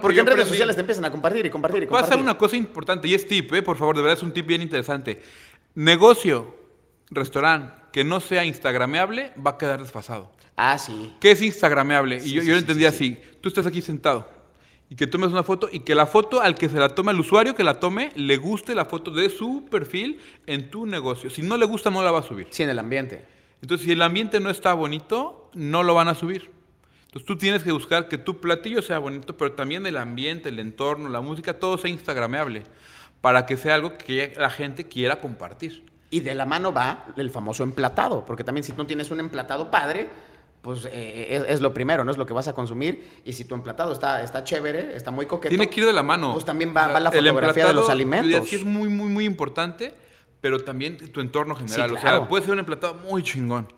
[0.00, 2.10] porque en redes sociales te empiezan a compartir y compartir y compartir.
[2.10, 3.62] Pasa una cosa importante y es tip, ¿eh?
[3.62, 5.22] por favor, de verdad es un tip bien interesante.
[5.74, 6.54] Negocio,
[7.10, 10.28] restaurante, que no sea instagrameable va a quedar desfasado.
[10.56, 11.14] Ah, sí.
[11.20, 12.16] ¿Qué es instagrameable?
[12.24, 13.16] y yo, lo entendía así.
[13.40, 14.28] Tú estás aquí sentado
[14.90, 17.20] y que tomes una foto y que la foto al que se la tome, al
[17.20, 21.30] usuario que la tome, le guste la foto de su perfil en tu negocio.
[21.30, 22.48] Si no le gusta, no la va a subir.
[22.50, 23.26] Sí, en el ambiente.
[23.62, 26.50] Entonces, si el ambiente no está bonito, no lo van a subir.
[27.04, 30.58] Entonces, tú tienes que buscar que tu platillo sea bonito, pero también el ambiente, el
[30.58, 32.64] entorno, la música, todo sea instagrameable,
[33.20, 35.93] para que sea algo que la gente quiera compartir.
[36.10, 39.70] Y de la mano va el famoso emplatado, porque también si tú tienes un emplatado
[39.70, 40.08] padre,
[40.64, 42.10] pues eh, es, lo primero, ¿no?
[42.10, 43.20] Es lo que vas a consumir.
[43.24, 45.50] Y si tu emplatado está, está chévere, está muy coqueto.
[45.50, 46.32] Tiene que ir de la mano.
[46.32, 48.48] Pues también va, la fotografía de los alimentos.
[48.48, 49.94] Sí, es muy, muy, muy importante,
[50.40, 51.92] pero también tu entorno general.
[51.92, 53.70] O sea, puede ser un emplatado muy chingón,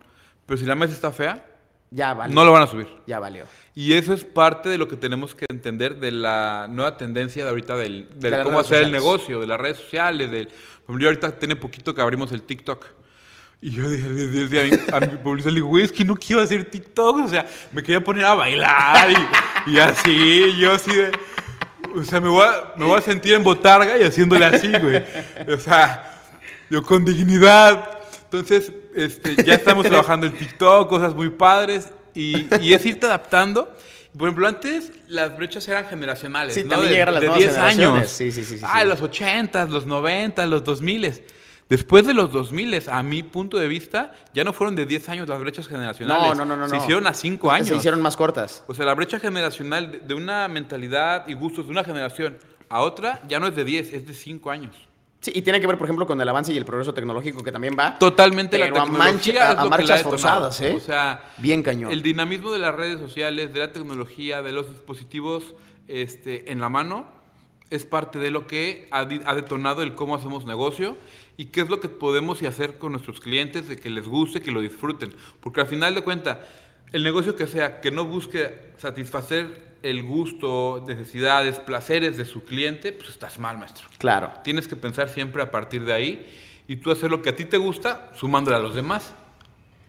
[0.47, 1.45] pero si la mesa está fea,
[1.91, 2.35] ya valió.
[2.35, 2.89] no lo van a subir.
[3.07, 3.47] Ya valió.
[3.75, 7.51] Y eso es parte de lo que tenemos que entender de la nueva tendencia de
[7.51, 10.31] ahorita del, de cómo hacer el negocio, de las redes sociales.
[10.31, 10.49] Del,
[10.89, 12.87] yo ahorita tiene poquito que abrimos el TikTok.
[13.61, 17.25] Y yo dije, a, mi, publicidad le digo, güey, es que no quiero hacer TikTok.
[17.25, 19.11] O sea, me quería poner a bailar
[19.67, 21.11] y, así, yo así de.
[21.95, 25.03] O sea, me voy, a, me voy a sentir en botarga y haciéndole así, güey.
[25.53, 26.15] O sea,
[26.71, 27.91] yo con dignidad.
[28.25, 31.93] Entonces, este, ya estamos trabajando en TikTok, cosas muy padres.
[32.15, 33.77] Y, y es irte adaptando.
[34.17, 36.71] Por ejemplo, antes las brechas eran generacionales, sí, ¿no?
[36.71, 38.09] También de, las de 10 años.
[38.09, 38.65] Sí, sí, sí, sí.
[38.67, 41.23] Ah, los 80, los 90, los 2000.
[41.69, 45.29] Después de los 2000, a mi punto de vista, ya no fueron de 10 años
[45.29, 46.37] las brechas generacionales.
[46.37, 46.69] No, no, no.
[46.69, 47.69] Se hicieron a 5 años.
[47.69, 48.65] Se hicieron más cortas.
[48.69, 52.39] O sea, la brecha generacional de una mentalidad y gustos de una generación
[52.71, 54.77] a otra ya no es de 10, es de 5 años.
[55.21, 57.51] Sí, y tiene que ver, por ejemplo, con el avance y el progreso tecnológico que
[57.51, 57.99] también va.
[57.99, 60.75] Totalmente la tecnología a, marchas forzadas, ¿eh?
[60.77, 61.91] O sea, bien cañón.
[61.91, 65.55] El dinamismo de las redes sociales, de la tecnología, de los dispositivos
[65.89, 67.07] este, en la mano,
[67.71, 70.97] es parte de lo que ha, ha detonado el cómo hacemos negocio
[71.37, 74.53] y qué es lo que podemos hacer con nuestros clientes, de que les guste, que
[74.53, 75.15] lo disfruten.
[75.41, 76.39] Porque al final de cuentas,
[76.93, 82.93] el negocio que sea, que no busque satisfacer el gusto, necesidades, placeres de su cliente,
[82.93, 83.89] pues estás mal, maestro.
[83.99, 84.33] Claro.
[84.43, 86.27] Tienes que pensar siempre a partir de ahí
[86.69, 89.15] y tú hacer lo que a ti te gusta, sumándole a los demás.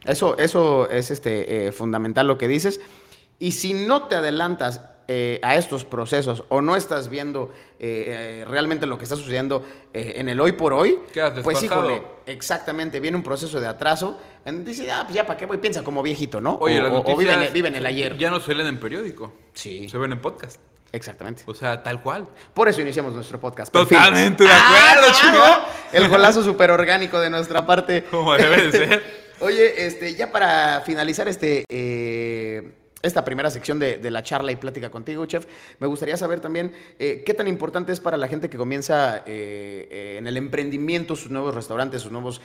[0.04, 2.80] Eso, eso es este, eh, fundamental lo que dices.
[3.39, 8.86] Y si no te adelantas eh, a estos procesos o no estás viendo eh, realmente
[8.86, 11.00] lo que está sucediendo eh, en el hoy por hoy,
[11.43, 14.20] pues híjole, exactamente, viene un proceso de atraso.
[14.43, 16.58] Dice, ah, pues ya para qué voy, piensa como viejito, ¿no?
[16.60, 18.17] Oye, o, viven, el ayer.
[18.17, 19.34] Ya no se leen en periódico.
[19.54, 19.88] Sí.
[19.88, 20.60] Se ven en podcast.
[20.91, 21.43] Exactamente.
[21.46, 22.28] O sea, tal cual.
[22.54, 23.72] Por eso iniciamos nuestro podcast.
[23.72, 25.08] Totalmente de acuerdo,
[25.41, 28.04] ah, El golazo súper orgánico de nuestra parte.
[28.12, 29.28] Como debe de ser.
[29.39, 31.63] Oye, este, ya para finalizar este
[33.08, 35.46] esta primera sección de, la charla y plática contigo, chef.
[35.80, 39.88] Me gustaría saber también eh, qué tan importante es para la gente que comienza eh,
[39.89, 42.41] eh, en el emprendimiento sus nuevos restaurantes, sus nuevos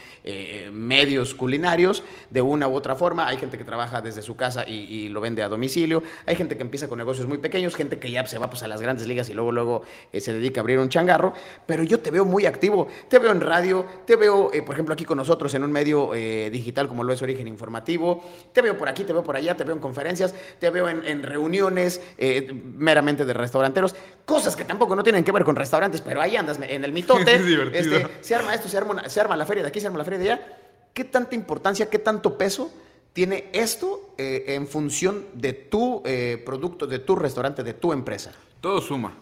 [0.73, 3.29] medios culinarios, de una u otra forma.
[3.29, 6.03] Hay gente que trabaja desde su casa y, lo vende a domicilio.
[6.27, 8.69] Hay gente que empieza con negocios muy pequeños, gente que ya se va pues, a
[8.69, 11.35] las grandes ligas y luego, luego se dedica a abrir un changarro.
[11.67, 12.89] Pero yo te veo muy activo.
[13.09, 16.89] Te veo en radio, te veo, por ejemplo, aquí con nosotros en un medio digital
[16.89, 18.25] como lo es Origen Informativo.
[18.53, 21.23] Te veo por aquí, te veo por allá, te veo en conferencias te veo en,
[21.23, 26.21] reuniones eh, meramente de restauranteros, cosas que tampoco no tienen que ver con restaurantes, pero
[26.21, 27.41] ahí andas en el mitote.
[27.73, 30.05] Este, se arma esto, se arma, se arma la feria de aquí, se arma la
[30.05, 30.59] feria de allá.
[30.93, 32.73] ¿Qué tanta importancia, qué tanto peso
[33.13, 38.33] tiene esto eh, en función de tu eh, producto, de tu restaurante, de tu empresa?
[38.61, 39.15] Todo suma,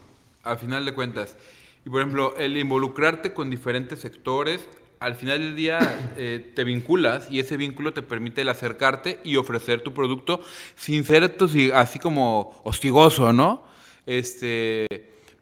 [0.42, 1.36] al final de cuentas.
[1.84, 4.60] Y por ejemplo, el involucrarte con diferentes sectores,
[5.00, 9.36] al final del día eh, te vinculas y ese vínculo te permite el acercarte y
[9.36, 10.42] ofrecer tu producto
[10.76, 11.34] sin ser
[11.74, 13.64] así como hostigoso, ¿no?
[14.04, 14.86] Este,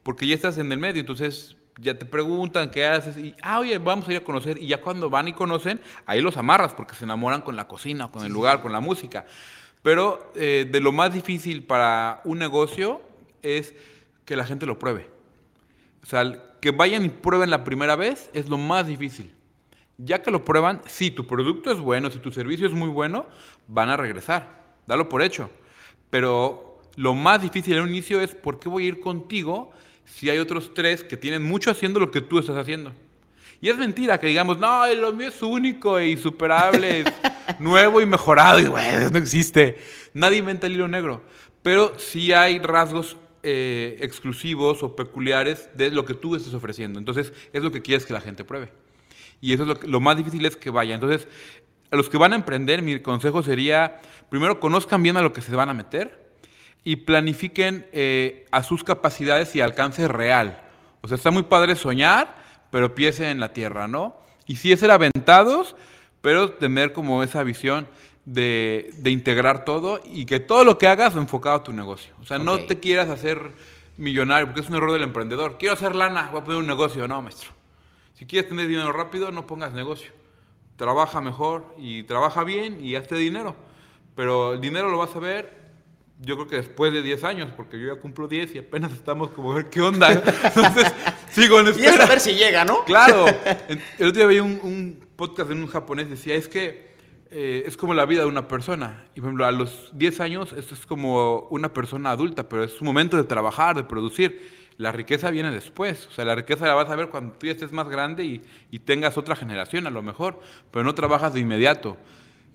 [0.05, 3.79] porque ya estás en el medio, entonces ya te preguntan qué haces y, ah, oye,
[3.79, 4.63] vamos a ir a conocer.
[4.63, 8.13] Y ya cuando van y conocen, ahí los amarras porque se enamoran con la cocina,
[8.13, 9.27] con el lugar, con la música.
[9.83, 13.03] Pero eh, de lo más difícil para un negocio
[13.43, 13.75] es
[14.25, 15.11] que la gente lo pruebe.
[16.05, 19.33] O sea, que vayan y prueben la primera vez es lo más difícil.
[19.99, 23.27] Ya que lo prueban, si tu producto es bueno, si tu servicio es muy bueno,
[23.67, 24.63] van a regresar.
[24.87, 25.51] Dalo por hecho.
[26.09, 29.73] Pero lo más difícil en un inicio es por qué voy a ir contigo
[30.05, 32.93] si hay otros tres que tienen mucho haciendo lo que tú estás haciendo.
[33.61, 37.05] Y es mentira que digamos, no, lo mío es único e insuperable,
[37.59, 39.79] nuevo y mejorado, y bueno, no existe.
[40.15, 41.23] Nadie inventa el hilo negro.
[41.63, 46.99] Pero sí hay rasgos eh, exclusivos o peculiares de lo que tú estás ofreciendo.
[47.01, 48.71] Entonces, es lo que quieres que la gente pruebe.
[49.41, 50.95] Y eso es lo, más difícil es que vaya.
[50.95, 51.29] Entonces,
[51.91, 55.41] a los que van a emprender, mi consejo sería, primero conozcan bien a lo que
[55.41, 56.29] se van a meter
[56.85, 60.63] y planifiquen eh, a sus capacidades y alcance real.
[61.01, 62.35] O sea, está muy padre soñar,
[62.71, 64.17] pero piense en la tierra, ¿no?
[64.47, 65.77] Y sí es ser aventados,
[66.21, 67.87] pero tener como esa visión
[68.25, 72.15] de, integrar todo y que todo lo que hagas enfocado a tu negocio.
[72.21, 73.53] O sea, no te quieras hacer
[73.97, 75.57] millonario, porque es un error del emprendedor.
[75.59, 77.09] Quiero hacer lana, voy a poner un negocio.
[77.09, 77.58] No, maestro.
[78.19, 80.11] Si quieres tener dinero rápido, no pongas negocio.
[80.75, 83.55] Trabaja mejor y trabaja bien y hazte dinero.
[84.17, 85.57] Pero el dinero lo vas a ver,
[86.19, 89.31] yo creo que después de 10 años, porque yo ya cumplo 10 y apenas estamos
[89.31, 90.11] como, a ver qué onda.
[90.45, 90.93] Entonces,
[91.31, 91.93] sigo en Y espera.
[91.93, 92.85] es a ver si llega, ¿no?
[92.87, 93.27] Claro.
[93.69, 96.89] El otro día veía un, un podcast de un japonés, decía, es que
[97.31, 99.05] eh, es como la vida de una persona.
[99.15, 102.73] Y por ejemplo, a los 10 años, esto es como una persona adulta, pero es
[102.73, 104.59] su momento de trabajar, de producir.
[104.79, 106.07] La riqueza viene después.
[106.07, 108.43] O sea, la riqueza la vas a ver cuando tú ya estés más grande y,
[108.71, 111.99] y tengas otra generación a lo mejor, pero no trabajas de inmediato.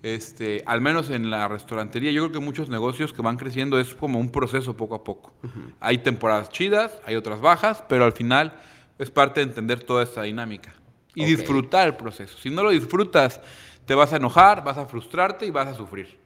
[0.04, 3.94] Este, al menos en la restaurantería, yo creo que muchos negocios que van creciendo es
[3.94, 5.32] como un proceso poco a poco.
[5.80, 8.52] Hay temporadas chidas, hay otras bajas, pero al final
[8.98, 10.74] es parte de entender toda esta dinámica
[11.14, 12.36] y disfrutar el proceso.
[12.36, 13.40] Si no lo disfrutas,
[13.86, 16.18] te vas a enojar, vas a frustrarte y vas a sufrir.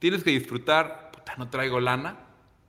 [0.00, 2.16] Tienes que disfrutar, puta, no traigo lana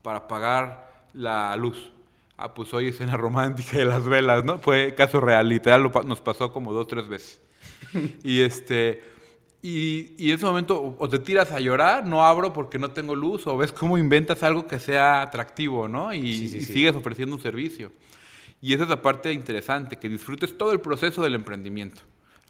[0.03, 1.92] para pagar la luz.
[2.37, 4.57] Ah, pues hoy es cena romántica de las velas, ¿no?
[4.59, 7.39] Fue caso real, literal, nos pasó como dos, tres veces.
[8.23, 9.03] y este,
[9.61, 12.91] y, y en ese momento o- o te tiras a llorar, no abro porque no
[12.91, 16.13] tengo luz, o ves cómo inventas algo que sea atractivo, ¿no?
[16.13, 16.73] Y, Sí, sí, y sí.
[16.73, 17.91] sigues ofreciendo un servicio.
[18.61, 22.01] Y esa es la parte interesante, que disfrutes todo el proceso del emprendimiento.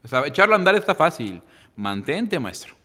[0.04, 1.42] O sea, echarlo a andar está fácil.
[1.76, 2.76] Mantente, maestro.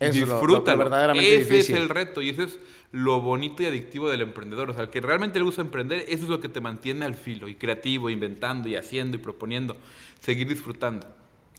[0.00, 1.76] Eso es lo- lo verdaderamente ese difícil.
[1.76, 2.58] es el reto y ese es
[2.92, 4.70] lo bonito y adictivo del emprendedor.
[4.70, 7.48] O sea, que realmente le gusta emprender, eso es lo que te mantiene al filo
[7.48, 9.76] y creativo, inventando y haciendo y proponiendo.
[10.20, 11.06] Seguir disfrutando.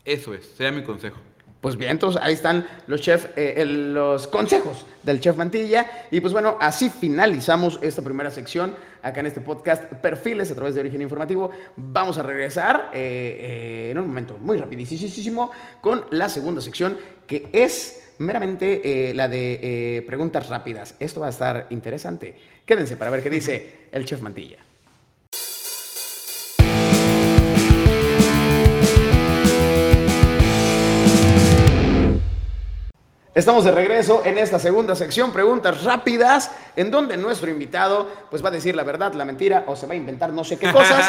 [0.04, 1.18] Eso es, sea mi consejo.
[1.60, 6.06] Pues bien, entonces ahí están los chef, eh, el- los consejos del chef Mantilla.
[6.10, 10.74] Y pues bueno, así finalizamos esta primera sección acá en este podcast Perfiles a través
[10.74, 11.50] de Origen Informativo.
[11.76, 17.48] Vamos a regresar eh, eh, en un momento muy rapidísimo con la segunda sección que
[17.52, 20.94] es meramente eh, la de eh, preguntas rápidas.
[21.00, 22.36] Esto va a estar interesante.
[22.64, 24.58] Quédense para ver qué dice el chef Mantilla.
[33.36, 38.48] Estamos de regreso en esta segunda sección, preguntas rápidas, en donde nuestro invitado pues va
[38.48, 41.06] a decir la verdad, la mentira o se va a inventar no sé qué cosas,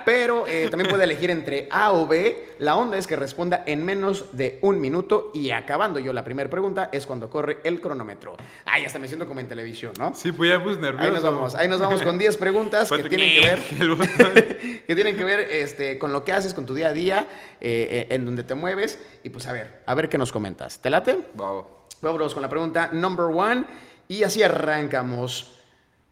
[0.04, 2.50] pero eh, también puede elegir entre A o B.
[2.58, 6.50] La onda es que responda en menos de un minuto y acabando yo la primera
[6.50, 8.36] pregunta es cuando corre el cronómetro.
[8.66, 10.14] Ay, hasta me siento como en televisión, ¿no?
[10.14, 11.06] Sí, pues ya pues nervioso.
[11.06, 15.16] Ahí nos vamos, ahí nos vamos con 10 preguntas que tienen que ver que tienen
[15.16, 17.26] que ver este, con lo que haces, con tu día a día,
[17.58, 18.98] eh, eh, en donde te mueves.
[19.22, 20.78] Y pues a ver, a ver qué nos comentas.
[20.80, 21.16] ¿Te late?
[21.32, 21.69] Bravo.
[22.00, 23.64] Vámonos con la pregunta number one.
[24.08, 25.58] Y así arrancamos.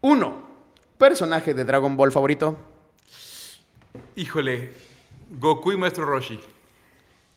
[0.01, 0.43] Uno,
[0.97, 2.57] personaje de Dragon Ball favorito.
[4.15, 4.73] Híjole,
[5.29, 6.39] Goku y Maestro Roshi.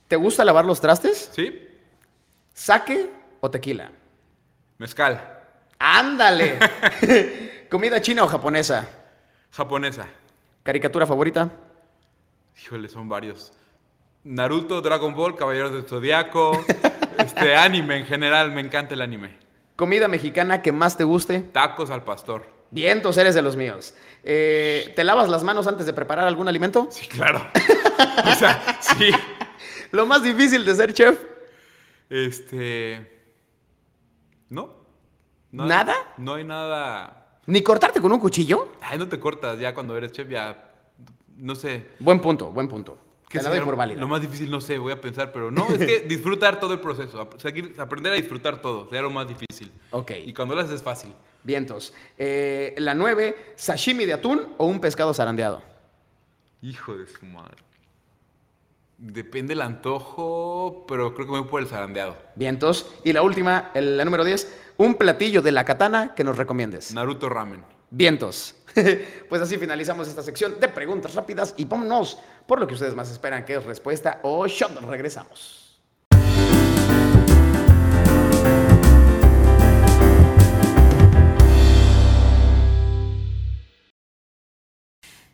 [0.09, 1.31] ¿Te gusta lavar los trastes?
[1.33, 1.69] ¿Sí?
[2.53, 3.11] ¿Saque
[3.41, 3.91] o tequila?
[4.79, 5.41] Mezcal.
[5.79, 6.59] ¡Ándale!
[7.71, 8.89] ¿Comida china o japonesa?
[9.51, 10.07] Japonesa.
[10.63, 11.51] ¿Caricatura favorita?
[12.63, 13.53] Híjole, son varios.
[14.25, 16.65] Naruto, Dragon Ball, Caballeros del Zodiaco,
[17.19, 19.37] este anime en general, me encanta el anime.
[19.77, 21.41] ¿Comida mexicana que más te guste?
[21.41, 22.47] Tacos al pastor.
[22.71, 23.95] Vientos, eres de los míos.
[24.25, 26.89] Eh, ¿Te lavas las manos antes de preparar algún alimento?
[26.91, 27.47] Sí, claro.
[28.25, 29.11] o sea, sí.
[29.91, 31.19] Lo más difícil de ser chef.
[32.09, 33.25] Este.
[34.49, 34.87] ¿No?
[35.51, 35.95] ¿Nada?
[36.17, 37.39] No hay nada.
[37.47, 38.73] ¿Ni cortarte con un cuchillo?
[38.81, 40.73] Ay, no te cortas ya cuando eres chef, ya.
[41.37, 41.89] No sé.
[41.99, 42.99] Buen punto, buen punto.
[43.33, 43.99] ¿Qué Te la doy por válida.
[43.99, 46.81] Lo más difícil, no sé, voy a pensar, pero no, es que disfrutar todo el
[46.81, 47.29] proceso.
[47.39, 49.73] seguir- aprender a disfrutar todo, sería lo más difícil.
[49.91, 50.13] Ok.
[50.27, 51.15] Y cuando lo haces es fácil.
[51.43, 51.95] Vientos.
[52.19, 55.63] Eh, la 9, sashimi de atún o un pescado zarandeado.
[56.61, 57.57] Hijo de su madre.
[58.99, 62.17] Depende el antojo, pero creo que me voy por el zarandeado.
[62.37, 62.87] Vientos.
[63.03, 66.95] Y la última, el- la número 10, un platillo de la katana que nos recomiendes.
[66.95, 67.65] Naruto Ramen.
[67.91, 68.55] Vientos.
[69.29, 73.11] pues así finalizamos esta sección de preguntas rápidas y vámonos por lo que ustedes más
[73.11, 74.81] esperan, que es respuesta o shot.
[74.83, 75.63] Regresamos.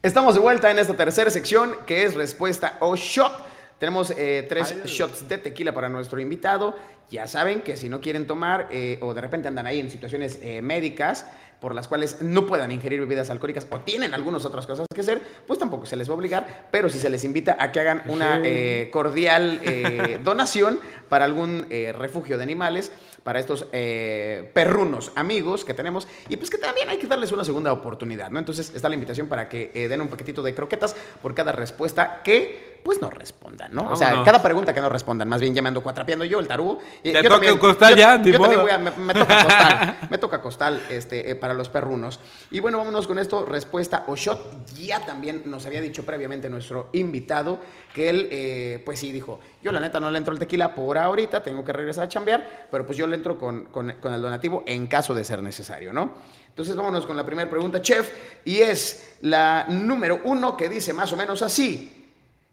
[0.01, 3.33] Estamos de vuelta en esta tercera sección que es respuesta o shot.
[3.79, 4.83] Tenemos eh, tres Ay.
[4.89, 6.77] shots de tequila para nuestro invitado.
[7.11, 10.39] Ya saben que si no quieren tomar eh, o de repente andan ahí en situaciones
[10.41, 11.27] eh, médicas
[11.61, 15.21] por las cuales no puedan ingerir bebidas alcohólicas o tienen algunas otras cosas que hacer,
[15.47, 18.03] pues tampoco se les va a obligar, pero si se les invita a que hagan
[18.07, 22.93] una eh, cordial eh, donación para algún eh, refugio de animales,
[23.25, 27.45] para estos eh, perrunos amigos que tenemos, y pues que también hay que darles una
[27.45, 28.39] segunda oportunidad, ¿no?
[28.39, 32.23] Entonces está la invitación para que eh, den un paquetito de croquetas por cada respuesta
[32.23, 33.91] que pues no respondan, ¿no?
[33.91, 36.47] O sea, cada pregunta que no respondan, más bien llamando cuatrapeando yo, el
[37.03, 39.99] y Te yo toca costal yo- ya, yo también voy a- me, me toca costal,
[40.11, 42.21] me toca costal este, eh, para para los perrunos.
[42.51, 44.66] Y bueno, vámonos con esto, respuesta o shot.
[44.75, 47.59] Ya también nos había dicho previamente nuestro invitado
[47.95, 50.99] que él, eh, pues sí, dijo, yo la neta no le entro el tequila por
[50.99, 54.22] ahorita, tengo que regresar a chambear, pero pues yo le entro con, con, con el
[54.22, 56.14] donativo en caso de ser necesario, ¿no?
[56.49, 58.11] Entonces vámonos con la primera pregunta, chef,
[58.45, 61.95] y es la número uno que dice más o menos así.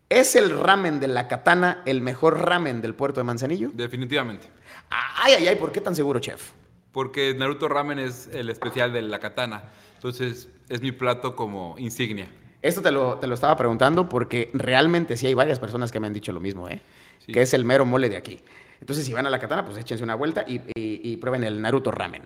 [0.08, 3.72] ¿Es el ramen de la katana el mejor ramen del puerto de Manzanillo?
[3.74, 4.48] Definitivamente.
[4.90, 6.52] Ay, ay, ay, ¿por qué tan seguro, chef?
[6.92, 9.64] Porque Naruto Ramen es el especial de la katana.
[9.96, 12.28] Entonces es mi plato como insignia.
[12.66, 16.08] Esto te lo, te lo estaba preguntando porque realmente sí hay varias personas que me
[16.08, 16.82] han dicho lo mismo, ¿eh?
[17.26, 17.32] Sí.
[17.32, 18.42] Que es el mero mole de aquí.
[18.82, 21.62] Entonces, si van a la katana, pues échense una vuelta y, y- y prueben el
[21.62, 22.24] Naruto Ramen.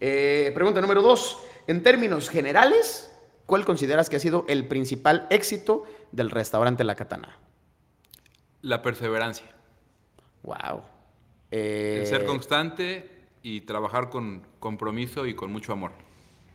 [0.00, 1.38] Eh, pregunta número dos.
[1.66, 3.12] En términos generales,
[3.44, 7.36] ¿cuál consideras que ha sido el principal éxito del restaurante La Katana?
[8.62, 9.46] La perseverancia.
[10.42, 10.82] Wow.
[11.50, 13.10] El ser constante
[13.42, 15.92] y trabajar con compromiso y con mucho amor.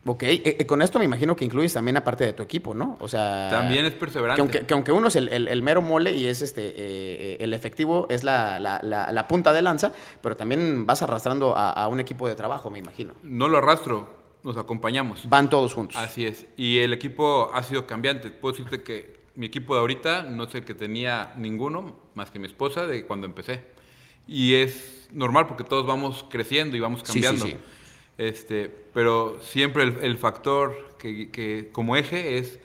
[0.04, 2.74] Ok, eh, eh, con esto me imagino que incluyes también a parte de tu equipo,
[2.74, 2.98] ¿no?
[3.02, 3.50] O sea...
[3.52, 4.42] También es Que perseverante.
[4.42, 7.54] aunque, que aunque uno es el, el- el mero mole y es este eh, el
[7.54, 9.92] efectivo, es la, la- la- la punta de lanza,
[10.22, 13.14] pero también vas arrastrando a, a un equipo de trabajo, me imagino.
[13.22, 14.10] No lo arrastro,
[14.44, 15.30] nos acompañamos.
[15.30, 15.96] Van todos juntos.
[15.98, 16.48] Así es.
[16.58, 18.32] Y el equipo ha sido cambiante.
[18.32, 22.48] Puedo decirte que mi equipo de ahorita no sé que tenía ninguno más que mi
[22.48, 23.66] esposa de cuando empecé.
[24.28, 27.46] Y es normal porque todos vamos creciendo y vamos Sí, sí, cambiando.
[27.46, 27.58] sí.
[28.18, 32.60] Este, pero siempre el, el factor que, que como eje es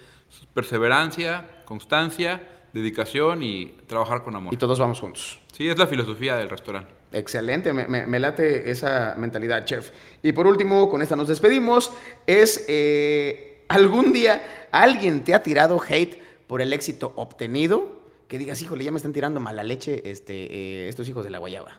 [0.53, 2.43] perseverancia, constancia,
[2.73, 4.53] dedicación y trabajar con amor.
[4.53, 5.39] Y todos vamos juntos.
[5.53, 6.93] Sí, es la filosofía del restaurante.
[7.13, 9.91] Excelente, me, me- me late esa mentalidad, chef.
[10.23, 11.93] Y por último, con esta nos despedimos,
[12.27, 18.61] es eh, algún día alguien te ha tirado hate por el éxito obtenido, que digas,
[18.61, 21.79] híjole, ya me están tirando mala leche este, eh, estos hijos de la guayaba.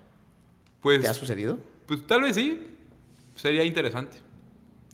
[0.81, 1.59] Pues, ¿Te ha sucedido?
[1.85, 2.76] pues tal vez sí,
[3.37, 4.17] sería interesante.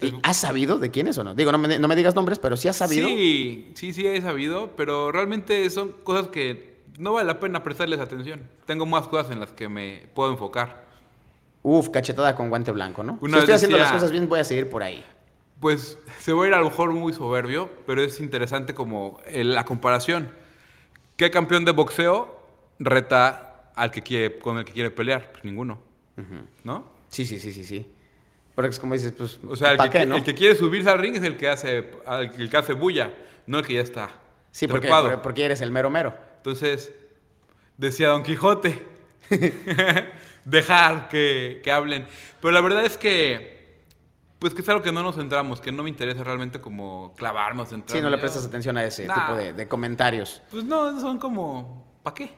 [0.01, 1.33] ¿Y ¿Has sabido de quiénes o no?
[1.33, 3.07] Digo, no me, no me digas nombres, pero sí has sabido.
[3.07, 7.99] Sí, sí, sí he sabido, pero realmente son cosas que no vale la pena prestarles
[7.99, 8.41] atención.
[8.65, 10.83] Tengo más cosas en las que me puedo enfocar.
[11.61, 13.17] Uf, cachetada con guante blanco, ¿no?
[13.21, 15.03] Una si estoy haciendo decía- las cosas bien, voy a seguir por ahí.
[15.61, 19.53] Pues se va a ir a lo mejor muy soberbio, pero es interesante como el-
[19.53, 20.29] la comparación.
[21.15, 22.37] ¿Qué campeón de boxeo
[22.79, 25.31] reta al que quiere, con el que quiere pelear?
[25.31, 25.79] Pues ninguno,
[26.65, 26.91] ¿no?
[27.07, 27.87] Sí, sí, sí, sí, sí.
[28.55, 30.15] Porque es como dices, pues, O sea, el ¿para que, qué, no?
[30.15, 31.89] el que quiere subirse al ring es el que hace,
[32.37, 33.11] el que hace bulla,
[33.47, 34.09] no el que ya está
[34.51, 34.87] Sí, porque,
[35.23, 36.15] porque eres el mero mero.
[36.37, 36.93] Entonces,
[37.77, 38.85] decía Don Quijote,
[40.45, 42.07] dejar que, que hablen.
[42.39, 43.81] Pero la verdad es que,
[44.37, 47.69] pues que es algo que no nos centramos, que no me interesa realmente como clavarnos,
[47.69, 48.01] Sí, centrarme.
[48.03, 49.15] no le prestas atención a ese Nah.
[49.15, 50.41] tipo de, de comentarios.
[50.51, 52.29] Pues no, son como, ¿para qué?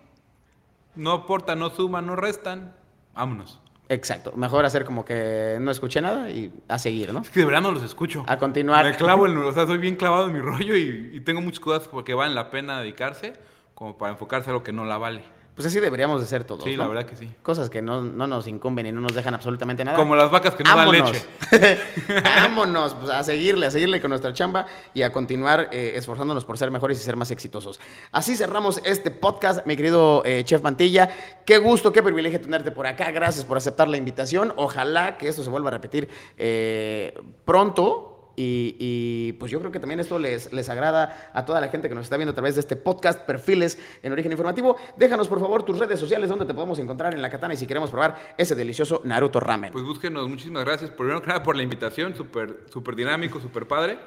[0.96, 2.74] No aportan, no suman, no restan.
[3.14, 3.60] Vámonos.
[3.90, 4.34] Exacto.
[4.36, 7.22] Mejor hacer como que no escuché nada y a seguir, ¿no?
[7.22, 8.24] Es que de verdad no los escucho.
[8.28, 8.86] A continuar.
[8.86, 11.60] Me clavo, en, o sea, soy bien clavado en mi rollo y, y tengo muchas
[11.60, 13.34] cosas que valen la pena dedicarse,
[13.74, 15.24] como para enfocarse a lo que no la vale.
[15.56, 16.66] Pues así deberíamos de ser todos.
[16.66, 16.84] Sí, ¿no?
[16.84, 17.32] la verdad que sí.
[17.42, 19.96] Cosas que no, no nos incumben y no nos dejan absolutamente nada.
[19.96, 21.26] Como las vacas que no dan leche.
[22.24, 26.58] Vámonos pues, a seguirle, a seguirle con nuestra chamba y a continuar eh, esforzándonos por
[26.58, 27.80] ser mejores y ser más exitosos.
[28.12, 31.10] Así cerramos este podcast, mi querido eh, Chef Mantilla.
[31.46, 33.12] Qué gusto, qué privilegio tenerte por acá.
[33.12, 34.52] Gracias por aceptar la invitación.
[34.58, 38.15] Ojalá que esto se vuelva a repetir eh, pronto.
[38.36, 41.88] Y, y, pues yo creo que también esto les, les agrada a toda la gente
[41.88, 44.76] que nos está viendo a través de este podcast, Perfiles en Origen Informativo.
[44.98, 47.66] Déjanos por favor tus redes sociales donde te podemos encontrar en la katana y si
[47.66, 49.72] queremos probar ese delicioso Naruto Ramen.
[49.72, 50.92] Pues búsquenos, muchísimas gracias.
[50.92, 53.98] Primero que nada por la invitación, súper súper dinámico, súper padre.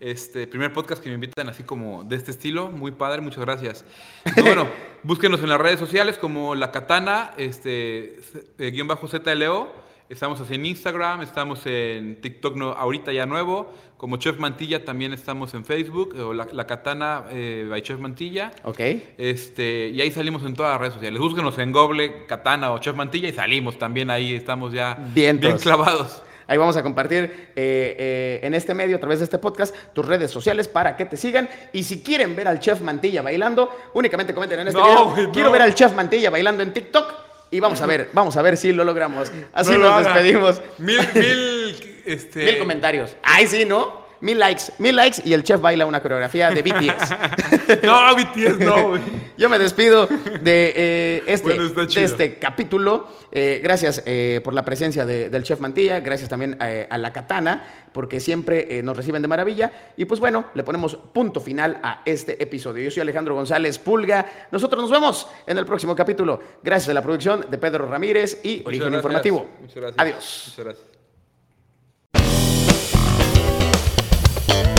[0.00, 3.84] Este primer podcast que me invitan así como de este estilo, muy padre, muchas gracias.
[4.24, 4.68] Y pues, bueno,
[5.02, 8.20] búsquenos en las redes sociales como La Katana, este,
[8.58, 9.83] eh, guion bajo ZLO.
[10.10, 13.72] Estamos así en Instagram, estamos en TikTok no, ahorita ya nuevo.
[13.96, 18.50] Como Chef Mantilla también estamos en Facebook, o La, La Katana eh, by Chef Mantilla.
[18.64, 18.80] ¿Ok?
[19.16, 21.18] Este, y ahí salimos en todas las redes sociales.
[21.18, 25.48] Búsquenos en Google, Katana o Chef Mantilla y salimos también ahí, estamos ya Vientos.
[25.48, 26.22] bien clavados.
[26.46, 30.04] Ahí vamos a compartir eh, eh, en este medio, a través de este podcast, tus
[30.04, 31.48] redes sociales para que te sigan.
[31.72, 35.32] Y si quieren ver al chef Mantilla bailando, únicamente comenten en este No, video.
[35.32, 35.52] Quiero no.
[35.54, 37.23] ver al chef Mantilla bailando en TikTok.
[37.54, 39.30] Y vamos a ver, vamos a ver si lo logramos.
[39.52, 40.60] Así No lo nos despedimos.
[40.78, 42.46] Mil, mil, este...
[42.46, 43.14] Mil comentarios.
[43.22, 44.03] Ay, sí, ¿no?
[44.20, 47.14] Mil likes, mil likes y el chef baila una coreografía de BTS.
[47.82, 48.98] No, BTS no.
[49.36, 53.08] Yo me despido de, eh, este, Bueno, de este capítulo.
[53.32, 56.00] Eh, gracias eh, por la presencia de- del chef Mantilla.
[56.00, 59.72] Gracias también a la Katana, porque siempre nos reciben de maravilla.
[59.96, 62.84] Y pues bueno, le ponemos punto final a este episodio.
[62.84, 64.26] Yo soy Alejandro González Pulga.
[64.50, 66.40] Nosotros nos vemos en el próximo capítulo.
[66.62, 68.94] Gracias a la producción de Pedro Ramírez y Origen.
[68.94, 69.48] Informativo.
[69.60, 69.98] Muchas gracias.
[69.98, 70.44] Adiós.
[70.48, 70.93] Muchas gracias.
[74.46, 74.73] Thank you.